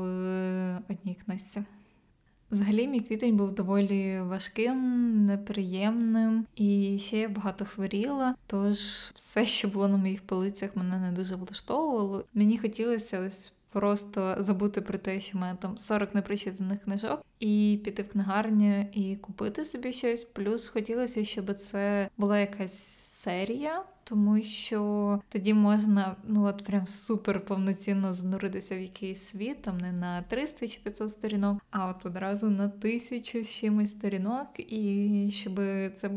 одній 0.89 1.17
книжці. 1.25 1.63
Взагалі, 2.51 2.87
мій 2.87 2.99
квітень 2.99 3.37
був 3.37 3.55
доволі 3.55 4.21
важким, 4.21 5.25
неприємним, 5.25 6.45
і 6.55 6.99
ще 6.99 7.17
я 7.17 7.29
багато 7.29 7.65
хворіла. 7.65 8.35
Тож 8.47 8.77
все, 9.13 9.45
що 9.45 9.67
було 9.67 9.87
на 9.87 9.97
моїх 9.97 10.21
полицях, 10.21 10.75
мене 10.75 10.99
не 10.99 11.11
дуже 11.11 11.35
влаштовувало. 11.35 12.25
Мені 12.33 12.57
хотілося 12.57 13.19
ось 13.19 13.53
просто 13.75 14.35
забути 14.39 14.81
про 14.81 14.97
те, 14.97 15.19
що 15.21 15.37
в 15.37 15.57
там 15.59 15.77
40 15.77 16.15
непрочитаних 16.15 16.83
книжок, 16.83 17.25
і 17.39 17.81
піти 17.83 18.03
в 18.03 18.09
книгарню 18.09 18.85
і 18.91 19.15
купити 19.15 19.65
собі 19.65 19.93
щось. 19.93 20.23
Плюс 20.23 20.67
хотілося, 20.67 21.25
щоб 21.25 21.53
це 21.53 22.09
була 22.17 22.39
якась 22.39 22.83
серія. 23.23 23.83
Тому 24.03 24.41
що 24.41 25.19
тоді 25.29 25.53
можна 25.53 26.15
ну 26.27 26.45
от 26.45 26.63
прям 26.63 26.87
супер 26.87 27.45
повноцінно 27.45 28.13
зануритися 28.13 28.75
в 28.75 28.79
якийсь 28.79 29.23
світ, 29.23 29.61
там 29.61 29.77
не 29.77 29.91
на 29.91 30.21
300 30.21 30.67
чи 30.67 30.79
500 30.83 31.11
сторінок, 31.11 31.61
а 31.71 31.87
от 31.89 32.05
одразу 32.05 32.49
на 32.49 32.69
тисячу 32.69 33.43
з 33.43 33.49
чимось 33.49 33.91
сторінок, 33.91 34.47
і 34.57 35.29
щоб 35.31 35.55
це 35.95 36.09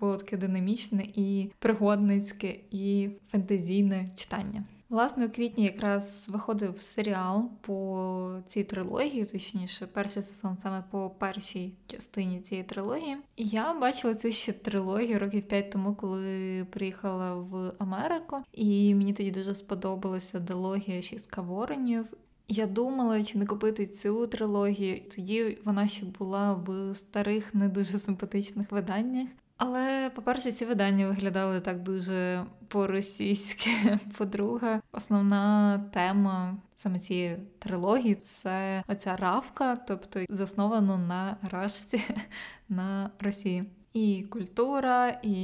було 0.00 0.16
таке 0.16 0.36
динамічне 0.36 1.04
і 1.14 1.50
пригодницьке, 1.58 2.56
і 2.70 3.10
фентезійне 3.30 4.08
читання. 4.16 4.64
Власне, 4.92 5.26
у 5.26 5.30
квітні 5.30 5.64
якраз 5.64 6.28
виходив 6.32 6.78
серіал 6.78 7.50
по 7.60 8.40
цій 8.46 8.64
трилогії, 8.64 9.24
точніше, 9.24 9.86
перший 9.86 10.22
сезон 10.22 10.56
саме 10.62 10.84
по 10.90 11.10
першій 11.10 11.74
частині 11.86 12.40
цієї 12.40 12.64
трилогії. 12.66 13.16
Я 13.36 13.74
бачила 13.74 14.14
цю 14.14 14.32
ще 14.32 14.52
трилогію 14.52 15.18
років 15.18 15.42
п'ять 15.48 15.70
тому, 15.70 15.94
коли 15.94 16.66
приїхала 16.70 17.34
в 17.34 17.72
Америку, 17.78 18.36
і 18.52 18.94
мені 18.94 19.12
тоді 19.12 19.30
дуже 19.30 19.54
сподобалася 19.54 20.40
дилогія 20.40 21.02
Шістка 21.02 21.42
воронів. 21.42 22.12
Я 22.48 22.66
думала, 22.66 23.24
чи 23.24 23.38
не 23.38 23.46
купити 23.46 23.86
цю 23.86 24.26
трилогію. 24.26 25.00
Тоді 25.16 25.58
вона 25.64 25.88
ще 25.88 26.06
була 26.06 26.52
в 26.54 26.94
старих, 26.94 27.54
не 27.54 27.68
дуже 27.68 27.98
симпатичних 27.98 28.72
виданнях. 28.72 29.28
Але, 29.64 30.10
по-перше, 30.10 30.52
ці 30.52 30.66
видання 30.66 31.06
виглядали 31.06 31.60
так 31.60 31.82
дуже 31.82 32.44
по-російськи. 32.68 33.70
По-друге, 34.18 34.80
основна 34.92 35.78
тема 35.92 36.56
саме 36.76 36.98
цієї 36.98 37.36
трилогії 37.58 38.14
це 38.14 38.84
оця 38.88 39.16
равка, 39.16 39.76
тобто 39.76 40.20
засновано 40.28 40.98
на 40.98 41.36
рашці 41.42 42.02
на 42.68 43.10
Росії. 43.20 43.64
І 43.92 44.26
культура, 44.30 45.20
і 45.22 45.36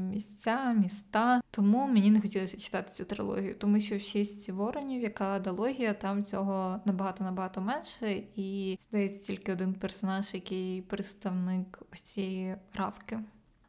місця, 0.00 0.72
міста. 0.72 1.40
Тому 1.50 1.86
мені 1.86 2.10
не 2.10 2.20
хотілося 2.20 2.56
читати 2.56 2.90
цю 2.92 3.04
трилогію, 3.04 3.54
тому 3.54 3.80
що 3.80 3.96
в 3.96 4.00
шість 4.00 4.50
воронів, 4.50 5.02
яка 5.02 5.38
дилогія, 5.38 5.92
там 5.92 6.24
цього 6.24 6.80
набагато 6.84 7.24
набагато 7.24 7.60
менше, 7.60 8.22
і 8.36 8.76
здається 8.80 9.26
тільки 9.26 9.52
один 9.52 9.74
персонаж, 9.74 10.34
який 10.34 10.82
представник 10.82 11.82
ось 11.92 12.00
цієї 12.00 12.56
равки. 12.74 13.20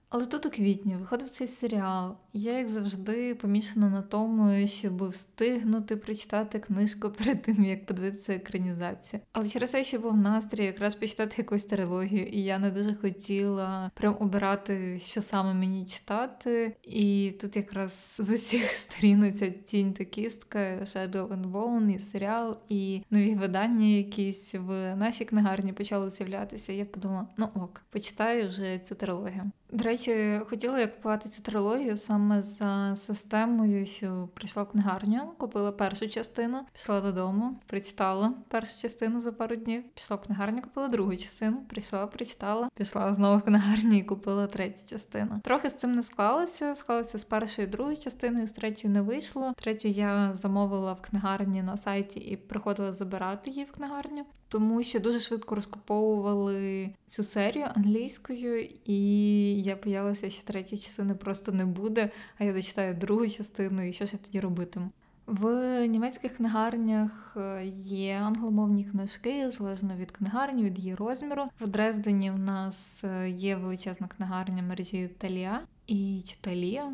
Але 0.10 0.26
тут 0.26 0.46
у 0.46 0.50
квітні 0.50 0.96
виходив 0.96 1.30
цей 1.30 1.48
серіал, 1.48 2.18
я, 2.36 2.58
як 2.58 2.70
завжди, 2.70 3.36
помішана 3.36 3.90
на 3.90 4.02
тому, 4.02 4.68
щоб 4.68 5.10
встигнути 5.10 5.96
прочитати 5.96 6.60
книжку 6.60 7.10
перед 7.10 7.42
тим, 7.42 7.64
як 7.64 7.86
подивитися 7.86 8.34
екранізацію. 8.34 9.22
Але 9.34 9.50
через 9.50 9.72
те, 9.72 9.84
що 9.84 10.00
був 10.00 10.18
настрій 10.18 10.66
якраз 10.66 10.96
почитати 10.96 11.36
якусь 11.38 11.64
трилогію, 11.64 12.28
і 12.28 12.44
я 12.44 12.60
не 12.60 12.72
дуже 12.72 12.96
хотіла 12.96 13.92
прям 13.94 14.18
обирати, 14.20 15.02
що 15.06 15.22
саме 15.22 15.54
мені 15.54 15.86
читати. 15.86 16.76
І 16.84 17.34
тут 17.42 17.56
якраз 17.56 18.16
з 18.20 18.34
усіх 18.34 18.72
сторін 18.72 19.34
ця 19.34 19.50
тінь 19.50 19.94
та 19.94 20.04
кістка, 20.04 20.60
Shadow 20.60 21.28
and 21.28 21.52
Bone, 21.52 21.96
і 21.96 22.00
серіал, 22.00 22.58
і 22.70 23.02
нові 23.10 23.36
видання 23.36 23.86
якісь 23.86 24.56
в 24.56 24.96
нашій 24.96 25.26
книгарні 25.26 25.74
почали 25.74 26.10
з'являтися. 26.10 26.74
Я 26.74 26.86
подумала, 26.86 27.28
ну 27.38 27.50
ок, 27.56 27.82
почитаю 27.90 28.48
вже 28.48 28.80
цю 28.80 28.96
трилогію. 28.96 29.52
До 29.72 29.84
речі, 29.84 30.40
хотіла 30.50 30.80
я 30.80 30.88
купувати 30.88 31.30
цю 31.30 31.42
трилогію 31.42 31.98
саме 31.98 32.25
за 32.34 32.96
системою, 32.96 33.86
що 33.86 34.30
прийшла 34.34 34.64
в 34.64 34.70
книгарню, 34.70 35.34
купила 35.38 35.72
першу 35.72 36.10
частину, 36.10 36.58
пішла 36.74 37.02
додому, 37.02 37.58
прочитала 37.68 38.34
першу 38.48 38.82
частину 38.82 39.20
за 39.20 39.32
пару 39.32 39.56
днів, 39.56 39.84
пішла 39.94 40.18
в 40.18 40.22
книгарню, 40.22 40.62
купила 40.62 40.88
другу 40.88 41.16
частину, 41.18 41.58
прийшла, 41.70 42.08
прочитала, 42.08 42.70
пішла 42.76 43.14
знову 43.14 43.38
в 43.38 43.42
книгарню 43.42 43.98
і 43.98 44.04
купила 44.04 44.48
третю 44.48 44.90
частину. 44.90 45.40
Трохи 45.44 45.70
з 45.70 45.74
цим 45.74 45.92
не 45.92 46.04
склалося. 46.04 46.76
Склалося 46.76 47.18
з 47.18 47.24
першою 47.24 47.68
і 47.68 47.72
другою 47.72 47.98
частиною, 47.98 48.48
з 48.48 48.52
третьою 48.52 48.94
не 48.94 49.02
вийшло. 49.02 49.54
Третю 49.58 49.88
я 49.88 50.34
замовила 50.34 50.94
в 50.94 51.02
книгарні 51.02 51.64
на 51.64 51.78
сайті 51.78 52.20
і 52.20 52.38
приходила 52.38 52.94
забирати 52.94 53.52
її 53.52 53.66
в 53.66 53.72
книгарню 53.72 54.26
тому 54.48 54.84
що 54.84 55.00
дуже 55.00 55.20
швидко 55.20 55.56
розкуповували 55.56 56.90
цю 57.08 57.24
серію 57.24 57.66
англійською, 57.76 58.70
і 58.86 59.00
я 59.62 59.76
боялася, 59.76 60.30
що 60.30 60.44
третьої 60.44 60.82
частини 60.82 61.16
просто 61.16 61.52
не 61.52 61.66
буде. 61.66 62.10
А 62.38 62.44
я 62.44 62.54
дочитаю 62.54 62.94
другу 62.94 63.28
частину, 63.28 63.88
і 63.88 63.94
що 63.94 64.06
ж 64.06 64.12
я 64.14 64.20
тоді 64.26 64.40
робитиму. 64.40 64.92
В 65.28 65.48
німецьких 65.88 66.36
книгарнях 66.38 67.38
е, 67.38 67.66
є 67.86 68.16
англомовні 68.16 68.84
книжки, 68.84 69.52
залежно 69.52 69.96
від 69.96 70.12
книгарні, 70.12 70.64
від 70.64 70.80
її 70.80 70.96
розміру. 70.96 71.44
В 71.62 71.68
Дрездені 71.68 72.32
в 72.32 72.40
нас 72.40 73.04
е, 73.04 73.30
є 73.30 73.56
величезна 73.56 74.08
книгарня 74.08 74.64
мережі 74.64 75.10
Талія 75.18 75.62
чи 75.88 76.22
Талія. 76.26 76.94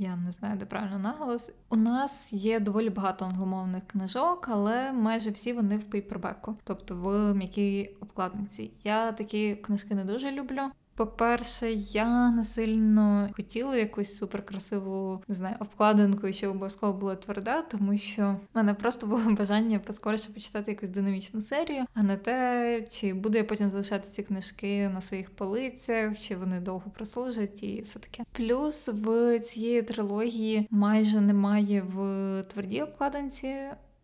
Я 0.00 0.16
не 0.16 0.32
знаю, 0.32 0.58
де 0.58 0.66
правильно 0.66 0.98
наголос. 0.98 1.52
У 1.68 1.76
нас 1.76 2.32
є 2.32 2.60
доволі 2.60 2.90
багато 2.90 3.24
англомовних 3.24 3.86
книжок, 3.86 4.48
але 4.48 4.92
майже 4.92 5.30
всі 5.30 5.52
вони 5.52 5.76
в 5.76 5.84
пейпербеку, 5.84 6.56
тобто 6.64 6.96
в 6.96 7.34
м'якій 7.34 7.96
обкладинці. 8.00 8.70
Я 8.84 9.12
такі 9.12 9.54
книжки 9.56 9.94
не 9.94 10.04
дуже 10.04 10.30
люблю. 10.30 10.62
По-перше, 11.00 11.72
я 11.72 12.30
не 12.30 12.44
сильно 12.44 13.30
хотіла 13.36 13.76
якусь 13.76 14.18
суперкрасиву, 14.18 15.22
не 15.28 15.34
знаю, 15.34 15.56
обкладинку, 15.60 16.32
що 16.32 16.50
обов'язково 16.50 16.92
була 16.92 17.14
тверда, 17.16 17.62
тому 17.62 17.98
що 17.98 18.36
в 18.54 18.56
мене 18.56 18.74
просто 18.74 19.06
було 19.06 19.22
бажання 19.38 19.78
поскоріше 19.78 20.32
почитати 20.34 20.70
якусь 20.70 20.88
динамічну 20.88 21.42
серію, 21.42 21.84
а 21.94 22.02
не 22.02 22.16
те, 22.16 22.84
чи 22.90 23.14
буду 23.14 23.38
я 23.38 23.44
потім 23.44 23.70
залишати 23.70 24.08
ці 24.08 24.22
книжки 24.22 24.88
на 24.88 25.00
своїх 25.00 25.30
полицях, 25.30 26.18
чи 26.18 26.36
вони 26.36 26.60
довго 26.60 26.90
прослужать, 26.90 27.62
і 27.62 27.80
все 27.80 27.98
таке. 27.98 28.24
Плюс 28.32 28.88
в 28.92 29.40
цієї 29.40 29.82
трилогії 29.82 30.66
майже 30.70 31.20
немає 31.20 31.82
в 31.82 32.42
твердій 32.42 32.82
обкладинці 32.82 33.54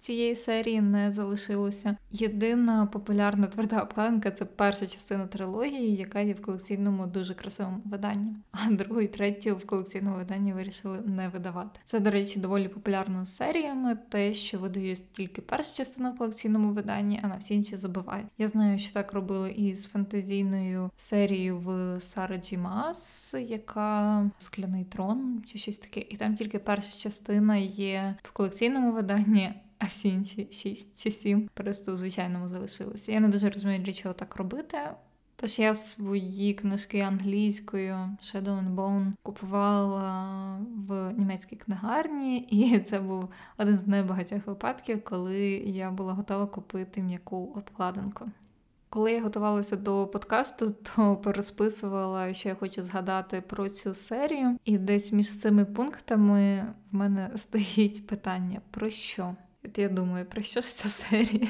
цієї 0.07 0.37
серії 0.37 0.81
не 0.81 1.13
залишилося. 1.13 1.97
Єдина 2.11 2.87
популярна 2.87 3.47
тверда 3.47 3.81
обкладинка 3.81 4.31
це 4.31 4.45
перша 4.45 4.87
частина 4.87 5.27
трилогії, 5.27 5.97
яка 5.97 6.21
є 6.21 6.33
в 6.33 6.43
колекційному 6.43 7.07
дуже 7.07 7.35
красивому 7.35 7.81
виданні. 7.85 8.37
А 8.53 8.71
другу 8.71 9.01
і 9.01 9.07
третю 9.07 9.57
в 9.57 9.67
колекційному 9.67 10.17
виданні 10.17 10.53
вирішили 10.53 10.99
не 11.07 11.29
видавати. 11.29 11.81
Це, 11.85 12.01
до 12.01 12.11
речі, 12.11 12.41
доволі 12.41 12.69
популярно 12.69 13.25
з 13.25 13.37
серіями, 13.37 13.99
те, 14.09 14.35
що 14.35 14.59
видають 14.59 15.13
тільки 15.13 15.43
першу 15.43 15.75
частину 15.75 16.13
в 16.13 16.19
колекційному 16.19 16.71
виданні, 16.71 17.21
а 17.23 17.29
на 17.29 17.37
всі 17.37 17.55
інші 17.55 17.77
забувають. 17.77 18.27
Я 18.39 18.49
знаю, 18.49 18.79
що 18.79 18.95
так 18.95 19.13
робили 19.13 19.51
і 19.51 19.75
з 19.75 19.87
фантазійною 19.87 20.91
серією 20.97 21.59
в 21.59 22.01
Сара 22.01 22.37
Джі 22.37 22.59
яка 23.49 24.31
скляний 24.39 24.85
трон 24.85 25.43
чи 25.47 25.59
щось 25.59 25.79
таке, 25.79 26.01
і 26.01 26.17
там 26.17 26.35
тільки 26.35 26.59
перша 26.59 26.99
частина 26.99 27.57
є 27.57 28.17
в 28.23 28.33
колекційному 28.33 28.93
виданні 28.93 29.55
а 29.79 29.87
всі 29.87 30.09
інші 30.09 30.49
шість 30.51 31.03
чи 31.03 31.11
сім 31.11 31.51
просто 31.55 31.93
у 31.93 31.97
звичайному 31.97 32.49
залишилися. 32.49 33.13
Я 33.13 33.21
не 33.21 33.29
дуже 33.29 33.51
розумію, 33.51 33.83
для 33.83 33.93
чого 33.93 34.15
так 34.15 34.37
робити. 34.37 34.79
Тож 35.37 35.59
я 35.59 35.75
свої 35.75 36.55
книжки 36.55 37.01
англійською 37.01 37.95
Shadow 37.95 38.45
and 38.45 38.75
Bone 38.75 39.13
купувала 39.23 40.59
в 40.89 41.13
німецькій 41.13 41.57
книгарні, 41.57 42.39
і 42.39 42.79
це 42.87 43.01
був 43.01 43.29
один 43.59 43.77
з 43.77 43.87
небагатьох 43.87 44.47
випадків, 44.47 45.05
коли 45.05 45.41
я 45.51 45.91
була 45.91 46.13
готова 46.13 46.47
купити 46.47 47.03
м'яку 47.03 47.53
обкладинку. 47.57 48.31
Коли 48.89 49.13
я 49.13 49.23
готувалася 49.23 49.77
до 49.77 50.07
подкасту, 50.07 50.71
то 50.71 51.17
порозписувала, 51.17 52.35
що 52.35 52.49
я 52.49 52.55
хочу 52.55 52.83
згадати 52.83 53.41
про 53.41 53.69
цю 53.69 53.95
серію, 53.95 54.59
і 54.65 54.79
десь 54.79 55.13
між 55.13 55.39
цими 55.39 55.65
пунктами 55.65 56.67
в 56.93 56.95
мене 56.95 57.31
стоїть 57.37 58.07
питання: 58.07 58.61
про 58.71 58.91
що? 58.91 59.37
От 59.67 59.79
я 59.79 59.89
думаю, 59.89 60.27
про 60.27 60.43
що 60.43 60.61
ж 60.61 60.77
ця 60.77 60.89
серія? 60.89 61.49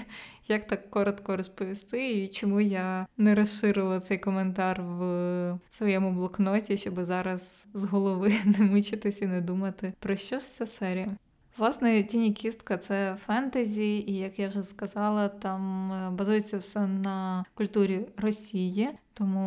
Як 0.49 0.67
так 0.67 0.91
коротко 0.91 1.37
розповісти, 1.37 2.13
і 2.13 2.29
чому 2.29 2.61
я 2.61 3.07
не 3.17 3.35
розширила 3.35 4.01
цей 4.01 4.19
коментар 4.19 4.83
в 4.83 5.59
своєму 5.71 6.13
блокноті, 6.13 6.77
щоб 6.77 7.05
зараз 7.05 7.67
з 7.75 7.85
голови 7.85 8.33
не 8.59 8.65
мучитись 8.65 9.23
і 9.23 9.27
не 9.27 9.41
думати, 9.41 9.93
про 9.99 10.17
що 10.17 10.41
ж 10.41 10.47
ця 10.47 10.67
серія? 10.67 11.17
Власне, 11.59 12.03
тіні 12.03 12.33
кістка 12.33 12.77
це 12.77 13.17
фентезі, 13.27 14.05
і 14.07 14.15
як 14.17 14.39
я 14.39 14.49
вже 14.49 14.63
сказала, 14.63 15.29
там 15.29 15.93
е, 15.93 16.11
базується 16.11 16.59
все 16.59 16.87
на 16.87 17.45
культурі 17.55 18.07
Росії, 18.17 18.89
тому 19.15 19.41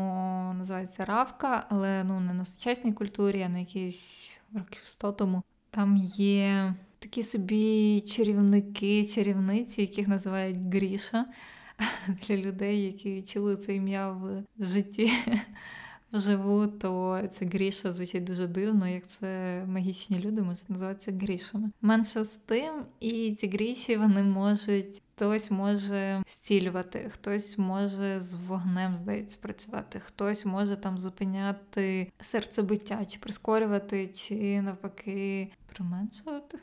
називається 0.53 1.05
Равка, 1.05 1.65
але 1.69 2.03
ну 2.03 2.19
не 2.19 2.33
на 2.33 2.45
сучасній 2.45 2.93
культурі, 2.93 3.41
а 3.41 3.49
на 3.49 3.59
якійсь 3.59 4.37
років 4.53 4.81
100 4.81 5.11
тому. 5.11 5.43
Там 5.71 5.97
є 6.15 6.73
такі 6.99 7.23
собі 7.23 8.01
чарівники, 8.01 9.05
чарівниці, 9.05 9.81
яких 9.81 10.07
називають 10.07 10.57
Гріша 10.73 11.25
для 12.27 12.37
людей, 12.37 12.83
які 12.83 13.21
чули 13.21 13.55
це 13.55 13.75
ім'я 13.75 14.11
в 14.11 14.43
житті. 14.59 15.11
вживу, 16.11 16.67
то 16.67 17.21
це 17.31 17.45
Гріша 17.45 17.91
звучить 17.91 18.23
дуже 18.23 18.47
дивно, 18.47 18.87
як 18.87 19.07
це 19.07 19.63
магічні 19.67 20.19
люди 20.19 20.41
можуть 20.41 20.69
називатися 20.69 21.11
Грішами. 21.11 21.71
Менше 21.81 22.23
з 22.23 22.35
тим, 22.35 22.85
і 22.99 23.35
ці 23.35 23.47
гріші 23.47 23.97
вони 23.97 24.23
можуть. 24.23 25.01
Хтось 25.15 25.51
може 25.51 26.23
зцілювати, 26.27 27.11
хтось 27.13 27.57
може 27.57 28.19
з 28.19 28.33
вогнем, 28.33 28.95
здається, 28.95 29.39
працювати, 29.41 30.01
хтось 30.05 30.45
може 30.45 30.75
там 30.75 30.97
зупиняти 30.97 32.11
серцебиття, 32.21 33.05
чи 33.05 33.19
прискорювати, 33.19 34.07
чи 34.07 34.61
навпаки 34.61 35.51
применшувати. 35.73 36.59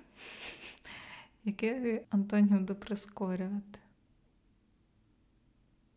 Яке 1.44 2.02
Антонів 2.10 2.64
до 2.64 2.74
прискорювати? 2.74 3.78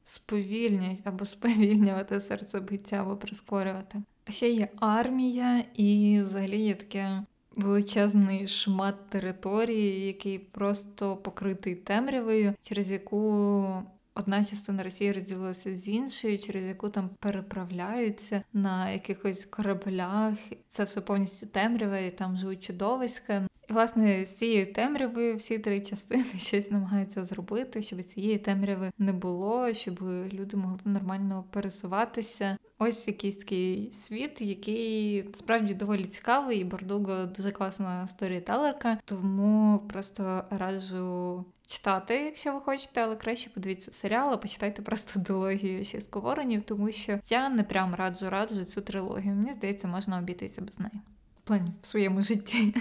Сповільнять 0.06 1.02
або 1.04 1.26
сповільнювати 1.26 2.20
серцебиття, 2.20 2.96
або 2.96 3.18
прискорювати. 3.18 4.02
А 4.26 4.32
ще 4.32 4.50
є 4.50 4.68
армія, 4.80 5.64
і 5.74 6.22
взагалі 6.22 6.58
є 6.62 6.76
таке 6.76 7.24
величезний 7.56 8.48
шмат 8.48 9.10
території, 9.10 10.08
який 10.08 10.40
просто 10.40 11.18
покритий 11.18 11.76
темрявою, 11.76 12.54
через 12.62 12.92
яку. 12.92 13.84
Одна 14.20 14.46
частина 14.46 14.84
Росії 14.84 15.12
розділилася 15.12 15.76
з 15.76 15.88
іншою, 15.88 16.40
через 16.40 16.64
яку 16.64 16.90
там 16.90 17.10
переправляються 17.20 18.44
на 18.54 18.92
якихось 18.92 19.46
кораблях. 19.46 20.34
Це 20.70 20.84
все 20.84 21.02
повністю 21.02 21.48
темряве, 21.48 22.08
і 22.08 22.12
там 22.12 22.38
живуть 22.38 22.64
чудовиська. 22.64 23.48
І, 23.70 23.74
власне, 23.74 24.26
з 24.26 24.38
цією 24.38 24.74
темрявою 24.74 25.36
всі 25.36 25.60
три 25.60 25.80
частини 25.80 26.26
щось 26.38 26.72
намагаються 26.72 27.26
зробити, 27.26 27.82
щоб 27.82 28.04
цієї 28.04 28.38
темряви 28.38 28.92
не 28.98 29.14
було, 29.14 29.74
щоб 29.74 30.04
люди 30.34 30.58
могли 30.58 30.80
нормально 30.86 31.46
пересуватися. 31.52 32.58
Ось 32.78 33.08
якийсь 33.08 33.36
такий 33.36 33.92
світ, 33.94 34.42
який 34.42 35.26
справді 35.34 35.74
доволі 35.74 36.04
цікавий, 36.04 36.60
і 36.60 36.64
Бардуго 36.64 37.26
дуже 37.26 37.52
класна 37.52 38.08
сторітелерка, 38.08 38.98
тому 39.06 39.80
просто 39.90 40.44
раджу. 40.50 41.46
Читати, 41.70 42.16
якщо 42.26 42.54
ви 42.54 42.62
хочете, 42.62 43.02
але 43.02 43.16
краще 43.16 43.50
подивіться 43.50 43.92
серіал, 43.92 44.34
а 44.34 44.38
почитайте 44.38 44.82
просто 44.82 45.20
дилогію 45.28 45.86
шістку 45.86 46.22
воронів, 46.22 46.64
тому 46.64 46.92
що 46.92 47.20
я 47.30 47.50
не 47.50 47.64
прям 47.64 47.96
раджу 47.96 48.30
раджу 48.30 48.66
цю 48.66 48.82
трилогію. 48.82 49.36
Мені 49.36 49.54
здається, 49.54 49.88
можна 49.88 50.20
обійтися 50.20 50.62
без 50.62 50.80
неї 50.80 51.02
плані 51.50 51.72
в 51.82 51.86
своєму 51.86 52.22
житті 52.32 52.76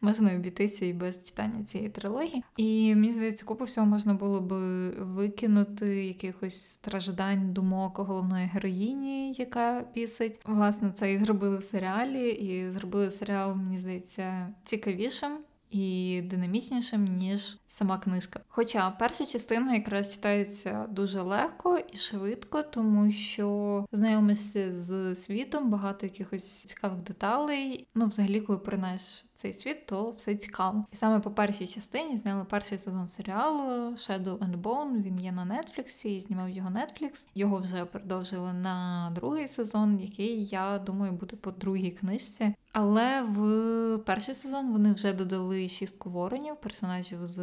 можна 0.00 0.34
обійтися 0.34 0.86
і 0.86 0.92
без 0.92 1.24
читання 1.24 1.64
цієї 1.64 1.90
трилогії. 1.90 2.44
І 2.56 2.94
мені 2.94 3.12
здається, 3.12 3.44
купу 3.44 3.64
всього 3.64 3.86
можна 3.86 4.14
було 4.14 4.40
би 4.40 4.90
викинути 4.90 6.06
якихось 6.06 6.64
страждань, 6.64 7.52
думок 7.52 7.98
головної 7.98 8.46
героїні, 8.46 9.32
яка 9.32 9.84
пісить. 9.94 10.40
Власне, 10.44 10.92
це 10.92 11.12
і 11.12 11.18
зробили 11.18 11.56
в 11.56 11.62
серіалі, 11.62 12.30
і 12.30 12.70
зробили 12.70 13.10
серіал, 13.10 13.56
мені 13.56 13.78
здається, 13.78 14.48
цікавішим 14.64 15.38
і 15.72 16.22
динамічнішим, 16.22 17.04
ніж 17.04 17.58
сама 17.68 17.98
книжка. 17.98 18.40
Хоча 18.48 18.90
перша 18.90 19.26
частина 19.26 19.74
якраз 19.74 20.12
читається 20.12 20.86
дуже 20.90 21.20
легко 21.20 21.78
і 21.92 21.96
швидко, 21.96 22.62
тому 22.62 23.12
що 23.12 23.86
знайомишся 23.92 24.76
з 24.76 25.14
світом, 25.14 25.70
багато 25.70 26.06
якихось 26.06 26.64
цікавих 26.64 27.02
деталей. 27.02 27.86
Ну, 27.94 28.06
взагалі, 28.06 28.40
коли 28.40 28.58
принаєш 28.58 29.24
цей 29.42 29.52
світ, 29.52 29.86
то 29.86 30.10
все 30.10 30.34
цікаво. 30.34 30.84
І 30.92 30.96
саме 30.96 31.20
по 31.20 31.30
першій 31.30 31.66
частині 31.66 32.16
зняли 32.16 32.44
перший 32.44 32.78
сезон 32.78 33.08
серіалу 33.08 33.90
Shadow 33.90 34.38
and 34.38 34.62
Bone. 34.62 35.02
Він 35.02 35.20
є 35.20 35.32
на 35.32 35.44
Нетфліксі 35.44 36.20
знімав 36.20 36.50
його 36.50 36.70
Netflix. 36.70 37.28
Його 37.34 37.58
вже 37.58 37.84
продовжили 37.84 38.52
на 38.52 39.10
другий 39.14 39.46
сезон, 39.46 40.00
який 40.00 40.44
я 40.44 40.78
думаю 40.78 41.12
буде 41.12 41.36
по 41.36 41.50
другій 41.50 41.90
книжці. 41.90 42.54
Але 42.72 43.22
в 43.22 43.98
перший 43.98 44.34
сезон 44.34 44.72
вони 44.72 44.92
вже 44.92 45.12
додали 45.12 45.68
шістку 45.68 46.10
воронів, 46.10 46.56
персонажів 46.56 47.18
з 47.26 47.38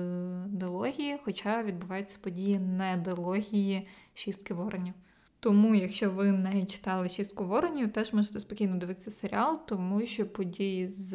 дилогії, 0.48 1.18
хоча 1.24 1.64
відбуваються 1.64 2.18
події 2.22 2.60
не 2.60 2.98
дилогії 2.98 3.88
шістки 4.14 4.54
воронів. 4.54 4.94
Тому, 5.40 5.76
якщо 5.76 6.12
ви 6.12 6.32
не 6.32 6.64
читали 6.64 7.10
шістку 7.10 7.46
воронів, 7.46 7.92
теж 7.92 8.14
можете 8.14 8.40
спокійно 8.40 8.76
дивитися 8.76 9.12
серіал, 9.12 9.60
тому 9.68 10.06
що 10.06 10.26
події 10.26 10.88
з 10.88 11.14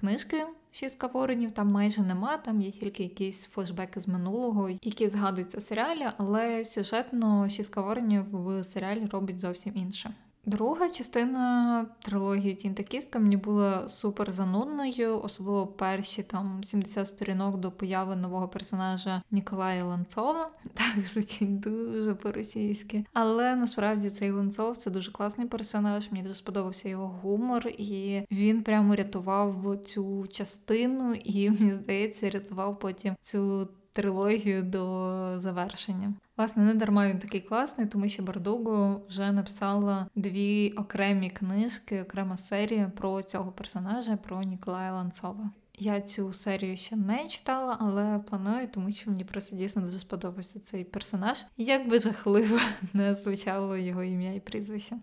книжки 0.00 0.46
Шістка 0.72 1.06
воронів 1.06 1.52
там 1.52 1.68
майже 1.68 2.02
нема, 2.02 2.36
там 2.36 2.62
є 2.62 2.70
тільки 2.70 3.02
якісь 3.02 3.46
флешбеки 3.46 4.00
з 4.00 4.08
минулого, 4.08 4.70
які 4.82 5.08
згадуються 5.08 5.58
в 5.58 5.62
серіалі, 5.62 6.06
але 6.16 6.64
сюжетно 6.64 7.48
шістка 7.48 7.80
воронів 7.80 8.24
в 8.30 8.64
серіалі 8.64 9.06
робить 9.12 9.40
зовсім 9.40 9.76
інше. 9.76 10.14
Друга 10.50 10.88
частина 10.88 11.86
трилогії 12.02 12.54
Тінь 12.54 12.74
та 12.74 12.82
кістка 12.82 13.18
мені 13.18 13.36
була 13.36 13.88
супер 13.88 14.32
занудною, 14.32 15.22
особливо 15.22 15.66
перші 15.66 16.22
там 16.22 16.64
70 16.64 17.06
сторінок 17.06 17.56
до 17.56 17.72
появи 17.72 18.16
нового 18.16 18.48
персонажа 18.48 19.22
Ніколая 19.30 19.84
Ланцова. 19.84 20.50
Так 20.74 21.08
звучить 21.08 21.60
дуже 21.60 22.14
по-російськи. 22.14 23.04
Але 23.12 23.56
насправді 23.56 24.10
цей 24.10 24.30
Ланцов 24.30 24.76
це 24.76 24.90
дуже 24.90 25.12
класний 25.12 25.46
персонаж. 25.46 26.10
Мені 26.10 26.22
дуже 26.22 26.34
сподобався 26.34 26.88
його 26.88 27.06
гумор, 27.06 27.68
і 27.68 28.22
він 28.30 28.62
прямо 28.62 28.96
рятував 28.96 29.78
цю 29.86 30.26
частину, 30.26 31.14
і 31.14 31.50
мені 31.50 31.72
здається, 31.72 32.30
рятував 32.30 32.78
потім 32.78 33.16
цю 33.22 33.68
трилогію 33.92 34.62
до 34.62 35.34
завершення. 35.36 36.14
Власне, 36.40 36.62
не 36.62 36.74
дарма 36.74 37.08
він 37.08 37.18
такий 37.18 37.40
класний, 37.40 37.86
тому 37.86 38.08
що 38.08 38.22
Бардуго 38.22 39.02
вже 39.08 39.32
написала 39.32 40.06
дві 40.16 40.70
окремі 40.76 41.30
книжки, 41.30 42.02
окрема 42.02 42.36
серія 42.36 42.92
про 42.96 43.22
цього 43.22 43.52
персонажа, 43.52 44.16
про 44.16 44.42
Ніколая 44.42 44.92
Ланцова. 44.92 45.50
Я 45.78 46.00
цю 46.00 46.32
серію 46.32 46.76
ще 46.76 46.96
не 46.96 47.28
читала, 47.28 47.76
але 47.80 48.18
планую, 48.18 48.68
тому 48.68 48.92
що 48.92 49.10
мені 49.10 49.24
просто 49.24 49.56
дійсно 49.56 49.82
дуже 49.82 49.98
сподобався 49.98 50.60
цей 50.60 50.84
персонаж. 50.84 51.44
Як 51.56 51.88
би 51.88 52.00
жахливо 52.00 52.58
не 52.92 53.14
звучало 53.14 53.76
його 53.76 54.02
ім'я 54.02 54.34
і 54.34 54.40
прізвище. 54.40 54.96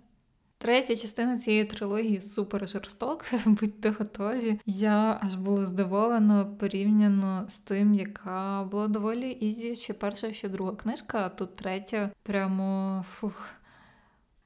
Третя 0.59 0.95
частина 0.95 1.37
цієї 1.37 1.65
трилогії 1.65 2.21
супер 2.21 2.67
жорстока, 2.67 3.39
будьте 3.45 3.89
готові. 3.89 4.59
Я 4.65 5.19
аж 5.21 5.35
була 5.35 5.65
здивована 5.65 6.45
порівняно 6.45 7.45
з 7.47 7.59
тим, 7.59 7.93
яка 7.93 8.63
була 8.71 8.87
доволі 8.87 9.29
easy, 9.29 9.75
ще 9.75 9.93
перша, 9.93 10.33
ще 10.33 10.49
друга 10.49 10.71
книжка, 10.71 11.25
а 11.25 11.29
тут 11.29 11.55
третя 11.55 12.11
прямо 12.23 13.05
фух. 13.09 13.56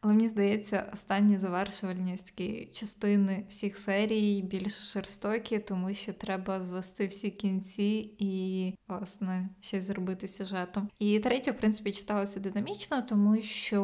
Але 0.01 0.13
мені 0.13 0.27
здається, 0.27 0.89
останні 0.93 1.37
завершувальні 1.37 2.15
такі 2.17 2.69
частини 2.73 3.45
всіх 3.49 3.77
серій 3.77 4.41
більш 4.41 4.93
жорстокі, 4.93 5.59
тому 5.59 5.93
що 5.93 6.13
треба 6.13 6.61
звести 6.61 7.07
всі 7.07 7.29
кінці 7.29 8.15
і, 8.19 8.73
власне, 8.87 9.49
щось 9.61 9.83
зробити 9.83 10.27
сюжетом. 10.27 10.89
І 10.99 11.19
третє, 11.19 11.51
в 11.51 11.57
принципі, 11.57 11.91
читалося 11.91 12.39
динамічно, 12.39 13.01
тому 13.01 13.41
що 13.41 13.81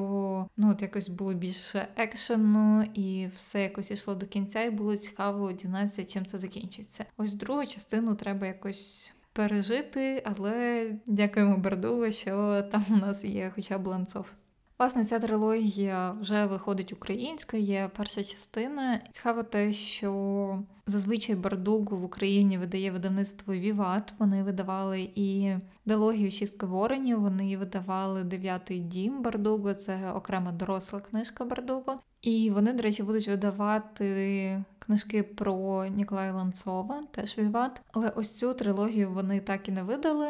ну 0.57 0.71
от 0.71 0.81
якось 0.81 1.09
було 1.09 1.33
більше 1.33 1.87
екшену, 1.95 2.83
і 2.93 3.27
все 3.35 3.63
якось 3.63 3.91
ішло 3.91 4.15
до 4.15 4.25
кінця, 4.25 4.63
і 4.63 4.69
було 4.69 4.97
цікаво 4.97 5.51
дізнатися, 5.51 6.05
чим 6.05 6.25
це 6.25 6.37
закінчиться. 6.37 7.05
Ось 7.17 7.33
другу 7.33 7.65
частину 7.65 8.15
треба 8.15 8.47
якось. 8.47 9.13
Пережити, 9.33 10.23
але 10.25 10.91
дякуємо 11.05 11.57
Бердуву, 11.57 12.11
що 12.11 12.61
там 12.71 12.85
у 12.89 12.95
нас 12.95 13.23
є 13.23 13.51
хоча 13.55 13.77
б 13.77 13.87
ланцов. 13.87 14.25
Власне, 14.79 15.05
ця 15.05 15.19
трилогія 15.19 16.11
вже 16.11 16.45
виходить 16.45 16.93
українською, 16.93 17.63
є 17.63 17.89
перша 17.97 18.23
частина. 18.23 19.01
Цікаво 19.11 19.43
те, 19.43 19.73
що 19.73 20.63
зазвичай 20.85 21.35
Бардугу 21.35 21.97
в 21.97 22.03
Україні 22.03 22.57
видає 22.57 22.91
видавництво 22.91 23.53
Віват. 23.53 24.13
Вони 24.19 24.43
видавали 24.43 25.09
і 25.15 25.55
дилогію 25.85 26.31
«Шістки 26.31 26.65
воронів, 26.65 27.21
вони 27.21 27.57
видавали 27.57 28.23
дев'ятий 28.23 28.79
дім 28.79 29.21
Бардуго, 29.21 29.73
це 29.73 30.11
окрема 30.11 30.51
доросла 30.51 30.99
книжка 30.99 31.45
Бардуго. 31.45 31.99
І 32.21 32.49
вони, 32.49 32.73
до 32.73 32.83
речі, 32.83 33.03
будуть 33.03 33.27
видавати 33.27 34.63
книжки 34.79 35.23
про 35.23 35.85
Ніколая 35.85 36.33
Ланцова, 36.33 37.03
теж 37.11 37.37
Віват. 37.37 37.81
Але 37.91 38.09
ось 38.09 38.35
цю 38.35 38.53
трилогію 38.53 39.11
вони 39.11 39.39
так 39.39 39.69
і 39.69 39.71
не 39.71 39.83
видали. 39.83 40.27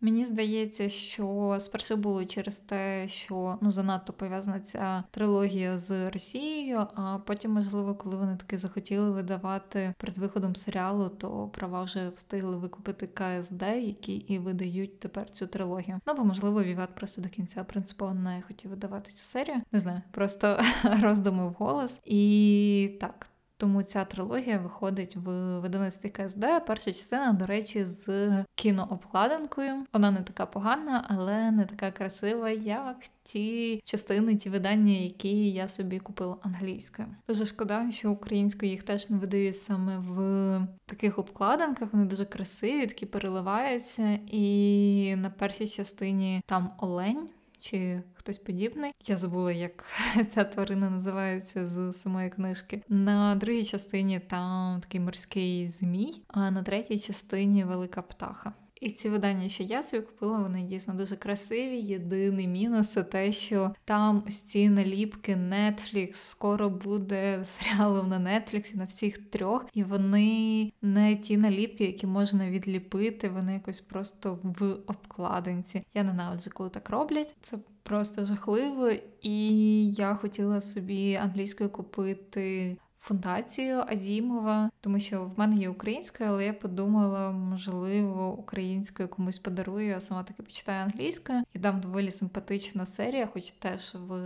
Мені 0.00 0.24
здається, 0.24 0.88
що 0.88 1.56
спершу 1.60 1.96
було 1.96 2.24
через 2.24 2.58
те, 2.58 3.08
що 3.08 3.58
ну 3.60 3.70
занадто 3.70 4.12
пов'язана 4.12 4.60
ця 4.60 5.04
трилогія 5.10 5.78
з 5.78 6.10
Росією. 6.10 6.86
А 6.94 7.18
потім, 7.26 7.50
можливо, 7.50 7.94
коли 7.94 8.16
вони 8.16 8.36
таки 8.36 8.58
захотіли 8.58 9.10
видавати 9.10 9.94
перед 9.98 10.18
виходом 10.18 10.56
серіалу, 10.56 11.08
то 11.08 11.48
права 11.48 11.82
вже 11.82 12.08
встигли 12.08 12.56
викупити 12.56 13.06
КСД, 13.06 13.62
які 13.62 14.14
і 14.14 14.38
видають 14.38 15.00
тепер 15.00 15.30
цю 15.30 15.46
трилогію. 15.46 16.00
Ну 16.06 16.14
бо 16.14 16.24
можливо, 16.24 16.62
Віват 16.62 16.94
просто 16.94 17.22
до 17.22 17.28
кінця 17.28 17.64
принципово 17.64 18.14
не 18.14 18.42
хотів 18.46 18.70
видавати 18.70 19.10
цю 19.10 19.24
серію. 19.24 19.56
Не 19.72 19.78
знаю, 19.78 20.02
просто 20.10 20.60
роздуми 21.02 21.48
в 21.48 21.52
голос. 21.52 22.00
І 22.04 22.98
так. 23.00 23.26
Тому 23.58 23.82
ця 23.82 24.04
трилогія 24.04 24.58
виходить 24.58 25.16
в 25.16 25.58
видавництві 25.60 26.08
КСД. 26.08 26.44
Перша 26.66 26.92
частина, 26.92 27.32
до 27.32 27.46
речі, 27.46 27.84
з 27.84 28.30
кінообкладинкою. 28.54 29.86
Вона 29.92 30.10
не 30.10 30.22
така 30.22 30.46
погана, 30.46 31.06
але 31.08 31.50
не 31.50 31.64
така 31.64 31.90
красива, 31.90 32.50
як 32.50 32.96
ті 33.22 33.82
частини, 33.84 34.36
ті 34.36 34.50
видання, 34.50 34.92
які 34.92 35.50
я 35.50 35.68
собі 35.68 35.98
купила 35.98 36.36
англійською. 36.42 37.08
Дуже 37.28 37.46
шкода, 37.46 37.92
що 37.92 38.12
українською 38.12 38.70
їх 38.70 38.82
теж 38.82 39.10
не 39.10 39.18
видають 39.18 39.56
саме 39.56 39.98
в 39.98 40.60
таких 40.86 41.18
обкладинках. 41.18 41.88
Вони 41.92 42.04
дуже 42.04 42.24
красиві, 42.24 42.86
такі 42.86 43.06
переливаються. 43.06 44.18
І 44.26 45.14
на 45.16 45.30
першій 45.30 45.68
частині 45.68 46.42
там 46.46 46.70
олень 46.78 47.28
чи 47.60 48.02
хтось 48.14 48.38
подібний. 48.38 48.92
Я 49.06 49.16
забула, 49.16 49.52
як 49.52 49.84
ця 50.30 50.44
тварина 50.44 50.90
називається 50.90 51.66
з 51.66 51.92
самої 51.92 52.30
книжки. 52.30 52.82
На 52.88 53.34
другій 53.34 53.64
частині 53.64 54.20
там 54.20 54.80
такий 54.80 55.00
морський 55.00 55.68
змій, 55.68 56.22
а 56.28 56.50
на 56.50 56.62
третій 56.62 56.98
частині 56.98 57.64
велика 57.64 58.02
птаха. 58.02 58.52
І 58.80 58.90
ці 58.90 59.08
видання, 59.08 59.48
що 59.48 59.62
я 59.62 59.82
собі 59.82 60.02
купила, 60.06 60.38
вони 60.38 60.62
дійсно 60.62 60.94
дуже 60.94 61.16
красиві. 61.16 61.76
Єдиний 61.76 62.48
мінус 62.48 62.88
це 62.88 63.02
те, 63.02 63.32
що 63.32 63.74
там 63.84 64.22
ось 64.28 64.42
ці 64.42 64.68
наліпки 64.68 65.34
Netflix, 65.34 66.14
скоро 66.14 66.70
буде 66.70 67.44
серіалом 67.44 68.08
на 68.08 68.18
Netflix, 68.18 68.76
на 68.76 68.84
всіх 68.84 69.18
трьох, 69.18 69.66
і 69.72 69.84
вони 69.84 70.72
не 70.82 71.16
ті 71.16 71.36
наліпки, 71.36 71.84
які 71.84 72.06
можна 72.06 72.50
відліпити, 72.50 73.28
вони 73.28 73.52
якось 73.52 73.80
просто 73.80 74.38
в 74.42 74.76
обкладинці. 74.86 75.82
Я 75.94 76.02
ненавиджу, 76.02 76.50
коли 76.54 76.70
так 76.70 76.90
роблять. 76.90 77.34
Це 77.42 77.58
просто 77.82 78.26
жахливо, 78.26 78.90
і 79.22 79.88
я 79.92 80.14
хотіла 80.14 80.60
собі 80.60 81.14
англійською 81.14 81.70
купити 81.70 82.76
фундацію 83.06 83.84
Азімова, 83.88 84.70
тому 84.80 85.00
що 85.00 85.24
в 85.24 85.38
мене 85.38 85.56
є 85.56 85.68
українською, 85.68 86.30
але 86.30 86.44
я 86.44 86.52
подумала, 86.52 87.30
можливо, 87.30 88.32
українською 88.32 89.08
комусь 89.08 89.38
подарую, 89.38 89.96
а 89.96 90.00
сама 90.00 90.22
таки 90.22 90.42
почитаю 90.42 90.84
англійською. 90.84 91.42
І 91.54 91.58
дам 91.58 91.80
доволі 91.80 92.10
симпатична 92.10 92.86
серія, 92.86 93.26
хоч 93.26 93.50
теж 93.50 93.94
в 93.94 94.18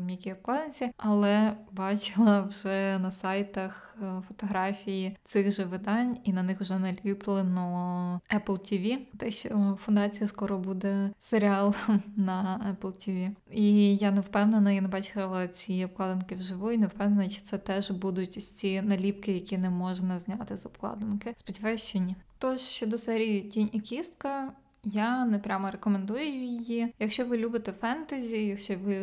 м'якій 0.00 0.32
обкладинці, 0.32 0.90
але 0.96 1.56
бачила 1.72 2.40
вже 2.40 2.98
на 2.98 3.10
сайтах. 3.10 3.87
Е, 4.02 4.22
фотографії 4.28 5.16
цих 5.24 5.50
же 5.52 5.64
видань, 5.64 6.18
і 6.24 6.32
на 6.32 6.42
них 6.42 6.60
вже 6.60 6.78
наліплено 6.78 8.20
Apple 8.34 8.58
TV. 8.58 8.98
Те, 9.16 9.30
що 9.30 9.78
фундація 9.80 10.28
скоро 10.28 10.58
буде 10.58 11.10
серіал 11.18 11.74
на 12.16 12.60
Apple 12.72 12.92
TV. 12.92 13.30
І 13.50 13.96
я 13.96 14.10
не 14.10 14.20
впевнена, 14.20 14.72
я 14.72 14.80
не 14.80 14.88
бачила 14.88 15.48
ці 15.48 15.84
обкладинки 15.84 16.34
вживу, 16.34 16.72
і 16.72 16.78
не 16.78 16.86
впевнена, 16.86 17.28
чи 17.28 17.40
це 17.40 17.58
теж 17.58 17.90
будуть 17.90 18.34
ці 18.34 18.82
наліпки, 18.82 19.32
які 19.32 19.58
не 19.58 19.70
можна 19.70 20.18
зняти 20.18 20.56
з 20.56 20.66
обкладинки. 20.66 21.34
Сподіваюсь, 21.36 21.82
що 21.82 21.98
ні. 21.98 22.16
Тож 22.38 22.60
щодо 22.60 22.98
серії 22.98 23.40
Тінь 23.42 23.70
і 23.72 23.80
кістка. 23.80 24.52
Я 24.84 25.24
не 25.24 25.38
прямо 25.38 25.70
рекомендую 25.70 26.26
її. 26.26 26.94
Якщо 26.98 27.24
ви 27.24 27.38
любите 27.38 27.72
фентезі, 27.72 28.46
якщо 28.46 28.74
ви 28.78 28.98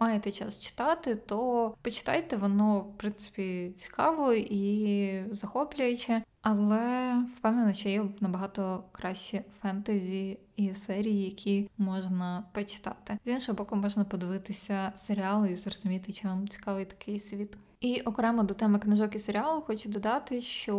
маєте 0.00 0.32
час 0.32 0.60
читати, 0.60 1.14
то 1.14 1.74
почитайте, 1.82 2.36
воно, 2.36 2.80
в 2.80 2.96
принципі, 2.96 3.72
цікаво 3.76 4.32
і 4.34 5.24
захоплююче. 5.30 6.22
Але 6.42 7.14
впевнена, 7.36 7.72
що 7.72 7.88
є 7.88 8.04
набагато 8.20 8.84
кращі 8.92 9.42
фентезі 9.62 10.38
і 10.56 10.74
серії, 10.74 11.24
які 11.24 11.70
можна 11.78 12.44
почитати. 12.52 13.18
З 13.26 13.30
іншого 13.30 13.56
боку, 13.56 13.76
можна 13.76 14.04
подивитися 14.04 14.92
серіали 14.96 15.50
і 15.50 15.56
зрозуміти, 15.56 16.12
чи 16.12 16.28
вам 16.28 16.48
цікавий 16.48 16.84
такий 16.84 17.18
світ. 17.18 17.56
І 17.84 18.00
окремо 18.00 18.42
до 18.42 18.54
теми 18.54 18.78
книжок 18.78 19.14
і 19.14 19.18
серіалу 19.18 19.60
хочу 19.60 19.88
додати, 19.88 20.40
що 20.40 20.76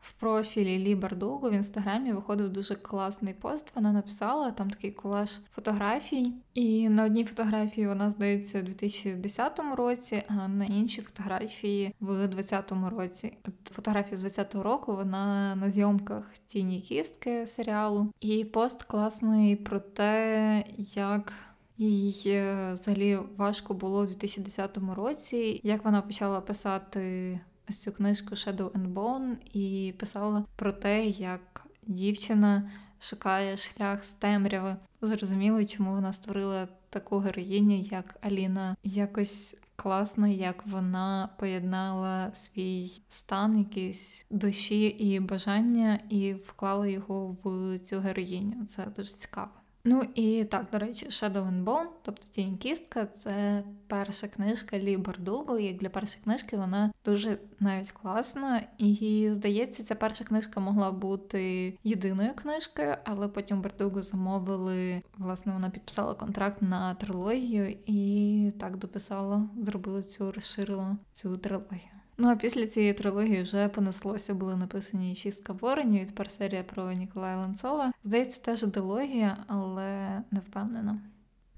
в 0.00 0.12
профілі 0.12 0.78
Лі 0.78 0.94
Бардугу 0.94 1.50
в 1.50 1.52
інстаграмі 1.52 2.12
виходив 2.12 2.48
дуже 2.48 2.74
класний 2.74 3.34
пост. 3.34 3.72
Вона 3.74 3.92
написала 3.92 4.50
там 4.50 4.70
такий 4.70 4.90
колаж 4.90 5.30
фотографій, 5.54 6.32
і 6.54 6.88
на 6.88 7.04
одній 7.04 7.24
фотографії 7.24 7.88
вона 7.88 8.10
здається 8.10 8.58
у 8.58 8.62
2010 8.62 9.60
році, 9.76 10.22
а 10.28 10.48
на 10.48 10.64
іншій 10.64 11.02
фотографії 11.02 11.94
в 12.00 12.28
2020 12.28 12.72
році. 12.96 13.36
От 13.48 13.74
фотографія 13.74 14.16
з 14.16 14.20
2020 14.20 14.64
року 14.64 14.96
вона 14.96 15.56
на 15.56 15.70
зйомках 15.70 16.24
тіні 16.46 16.80
кістки 16.80 17.46
серіалу. 17.46 18.12
І 18.20 18.44
пост 18.44 18.82
класний 18.82 19.56
про 19.56 19.80
те, 19.80 20.64
як 20.78 21.32
їй 21.78 22.22
е, 22.26 22.72
взагалі 22.72 23.18
важко 23.36 23.74
було 23.74 24.00
у 24.00 24.06
2010 24.06 24.78
році, 24.96 25.60
як 25.64 25.84
вона 25.84 26.02
почала 26.02 26.40
писати 26.40 27.40
цю 27.72 27.92
книжку 27.92 28.34
Shadow 28.34 28.70
and 28.70 28.94
Bone 28.94 29.36
і 29.52 29.94
писала 29.98 30.44
про 30.56 30.72
те, 30.72 31.06
як 31.06 31.66
дівчина 31.86 32.70
шукає 33.00 33.56
шлях 33.56 34.04
з 34.04 34.10
темряви. 34.10 34.76
Зрозуміло, 35.02 35.64
чому 35.64 35.90
вона 35.90 36.12
створила 36.12 36.68
таку 36.90 37.18
героїню, 37.18 37.76
як 37.76 38.16
Аліна. 38.20 38.76
Якось 38.84 39.56
класно, 39.76 40.26
як 40.26 40.66
вона 40.66 41.28
поєднала 41.38 42.34
свій 42.34 43.00
стан, 43.08 43.58
якісь 43.58 44.26
душі 44.30 44.86
і 44.86 45.20
бажання, 45.20 46.00
і 46.08 46.34
вклала 46.34 46.86
його 46.86 47.36
в 47.44 47.78
цю 47.78 47.98
героїню. 47.98 48.66
Це 48.66 48.86
дуже 48.96 49.12
цікаво. 49.12 49.50
Ну 49.90 50.02
і 50.14 50.44
так, 50.44 50.66
до 50.72 50.78
речі, 50.78 51.06
Shadow 51.06 51.48
and 51.48 51.64
Bone, 51.64 51.86
тобто 52.02 52.28
Тінь 52.30 52.56
кістка, 52.56 53.06
це 53.06 53.64
перша 53.86 54.28
книжка 54.28 54.78
Лі 54.78 54.96
Бардуго. 54.96 55.58
Як 55.58 55.76
для 55.76 55.88
першої 55.88 56.22
книжки 56.24 56.56
вона 56.56 56.92
дуже 57.04 57.38
навіть 57.60 57.90
класна. 57.90 58.62
І 58.78 59.28
здається, 59.32 59.84
ця 59.84 59.94
перша 59.94 60.24
книжка 60.24 60.60
могла 60.60 60.92
бути 60.92 61.74
єдиною 61.84 62.34
книжкою, 62.34 62.96
але 63.04 63.28
потім 63.28 63.62
Бардуго 63.62 64.02
замовили. 64.02 65.02
Власне, 65.18 65.52
вона 65.52 65.70
підписала 65.70 66.14
контракт 66.14 66.62
на 66.62 66.94
трилогію 66.94 67.76
і 67.86 68.52
так 68.60 68.76
дописала, 68.76 69.48
зробила 69.62 70.02
цю 70.02 70.32
розширила 70.32 70.96
цю 71.12 71.36
трилогію. 71.36 71.97
Ну 72.20 72.28
а 72.28 72.36
після 72.36 72.66
цієї 72.66 72.92
трилогії 72.92 73.42
вже 73.42 73.68
понеслося, 73.68 74.34
були 74.34 74.56
написані 74.56 75.14
шістка 75.14 75.52
воронів, 75.52 76.02
і 76.02 76.06
тепер 76.06 76.30
серія 76.30 76.62
про 76.62 76.92
Ніколая 76.92 77.36
Ланцова. 77.36 77.92
Здається, 78.04 78.40
теж 78.40 78.62
дилогія, 78.62 79.36
але 79.46 80.22
не 80.30 80.40
впевнена. 80.40 80.98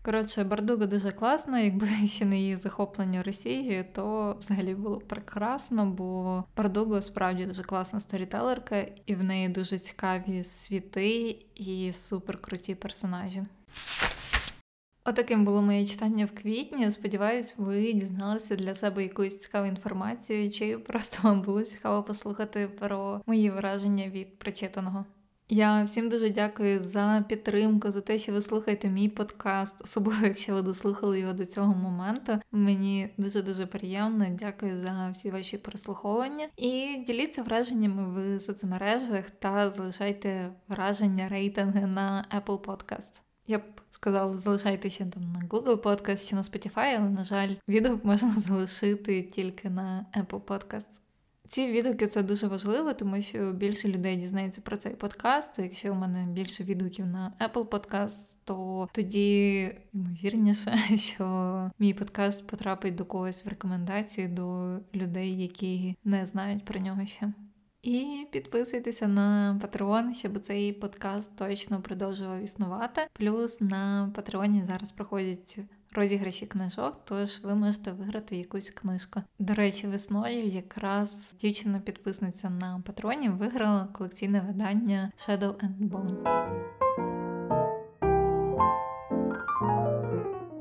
Коротше, 0.03 0.45
Бардуга 0.45 0.87
дуже 0.87 1.11
класна, 1.11 1.61
якби 1.61 1.89
ще 2.07 2.25
не 2.25 2.39
її 2.39 2.57
захоплення 2.57 3.23
Росією, 3.23 3.85
то 3.93 4.37
взагалі 4.39 4.75
було 4.75 4.99
прекрасно, 4.99 5.87
бо 5.87 6.45
Бардуго 6.57 7.03
справді 7.03 7.47
дуже 7.47 7.63
класна 7.63 8.01
сторітелерка, 8.01 8.87
і 9.07 9.15
в 9.15 9.23
неї 9.25 9.49
дуже 9.49 9.79
цікаві 9.79 10.45
світи 10.45 11.39
і 11.55 11.93
суперкруті 11.93 12.75
персонажі. 12.75 13.43
Отаким 15.05 15.45
було 15.45 15.63
моє 15.63 15.87
читання 15.87 16.27
в 16.27 16.43
квітні. 16.43 16.91
Сподіваюсь, 16.91 17.55
ви 17.59 17.93
дізналися 17.93 18.57
для 18.57 18.75
себе 18.75 19.03
якусь 19.03 19.39
цікаву 19.39 19.67
інформацію, 19.67 20.51
чи 20.51 20.79
просто 20.79 21.19
вам 21.23 21.43
було 21.43 21.63
цікаво 21.63 22.03
послухати 22.03 22.69
про 22.69 23.23
мої 23.27 23.51
враження 23.51 24.09
від 24.09 24.39
прочитаного. 24.39 25.05
Я 25.53 25.85
всім 25.85 26.09
дуже 26.09 26.31
дякую 26.31 26.83
за 26.83 27.25
підтримку, 27.29 27.91
за 27.91 28.01
те, 28.01 28.19
що 28.19 28.33
ви 28.33 28.43
слухаєте 28.43 28.89
мій 28.89 29.09
подкаст, 29.09 29.81
особливо 29.81 30.27
якщо 30.27 30.55
ви 30.55 30.63
дослухали 30.63 31.21
його 31.21 31.33
до 31.33 31.47
цього 31.47 31.75
моменту. 31.75 32.39
Мені 32.53 33.15
дуже 33.17 33.43
дуже 33.43 33.67
приємно. 33.67 34.27
Дякую 34.31 34.79
за 34.79 35.11
всі 35.13 35.31
ваші 35.31 35.59
прослуховування. 35.59 36.49
І 36.57 37.05
діліться 37.07 37.43
враженнями 37.43 38.37
в 38.37 38.41
соцмережах 38.41 39.31
та 39.31 39.71
залишайте 39.71 40.53
враження 40.69 41.29
рейтинги 41.29 41.87
на 41.87 42.27
Apple 42.37 42.59
Podcasts. 42.59 43.23
Я 43.51 43.59
б 43.59 43.63
сказали, 43.91 44.39
залишайте 44.39 44.91
ще 44.91 45.05
там 45.05 45.33
на 45.33 45.41
Google 45.41 45.77
Podcast 45.77 46.29
чи 46.29 46.35
на 46.35 46.43
Spotify, 46.43 46.97
але, 46.99 47.11
на 47.11 47.25
жаль, 47.25 47.55
відгук 47.69 48.05
можна 48.05 48.35
залишити 48.37 49.23
тільки 49.23 49.71
на 49.71 50.07
Apple 50.17 50.41
Podcast. 50.41 51.01
Ці 51.49 51.73
відгуки 51.73 52.07
це 52.07 52.23
дуже 52.23 52.47
важливо, 52.47 52.93
тому 52.93 53.23
що 53.23 53.53
більше 53.53 53.89
людей 53.89 54.17
дізнається 54.17 54.61
про 54.61 54.77
цей 54.77 54.95
подкаст. 54.95 55.59
Якщо 55.59 55.93
у 55.93 55.95
мене 55.95 56.27
більше 56.27 56.65
відгуків 56.65 57.07
на 57.07 57.33
Apple 57.41 57.65
Podcast, 57.65 58.37
то 58.45 58.89
тоді 58.93 59.61
ймовірніше, 59.95 60.79
що 60.97 61.71
мій 61.79 61.95
подкаст 61.95 62.47
потрапить 62.47 62.95
до 62.95 63.05
когось 63.05 63.45
в 63.45 63.49
рекомендації 63.49 64.29
до 64.29 64.79
людей, 64.95 65.43
які 65.43 65.97
не 66.05 66.27
знають 66.27 66.65
про 66.65 66.81
нього 66.81 67.07
ще. 67.07 67.33
І 67.83 68.27
підписуйтеся 68.31 69.09
на 69.09 69.59
Patreon, 69.63 70.15
щоб 70.15 70.41
цей 70.41 70.73
подкаст 70.73 71.37
точно 71.37 71.83
продовжував 71.83 72.43
існувати. 72.43 73.01
Плюс 73.13 73.61
на 73.61 74.13
Патреоні 74.15 74.65
зараз 74.69 74.93
проходять 74.93 75.59
розіграші 75.93 76.47
книжок, 76.47 77.01
тож 77.05 77.41
ви 77.45 77.55
можете 77.55 77.93
виграти 77.93 78.37
якусь 78.37 78.71
книжку. 78.71 79.21
До 79.39 79.55
речі, 79.55 79.87
весною 79.87 80.47
якраз 80.47 81.37
дівчина-підписниця 81.41 82.51
на 82.51 82.83
Патреоні 82.87 83.29
виграла 83.29 83.89
колекційне 83.93 84.41
видання 84.41 85.13
Shadow 85.19 85.55
and 85.55 85.91
Bone. 85.91 86.51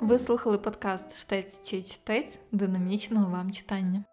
Ви 0.02 0.20
слухали 0.20 0.58
подкаст 0.58 1.18
Штець 1.18 1.64
чи 1.64 1.84
чтець 1.84 2.40
динамічного 2.52 3.32
вам 3.32 3.52
читання. 3.52 4.04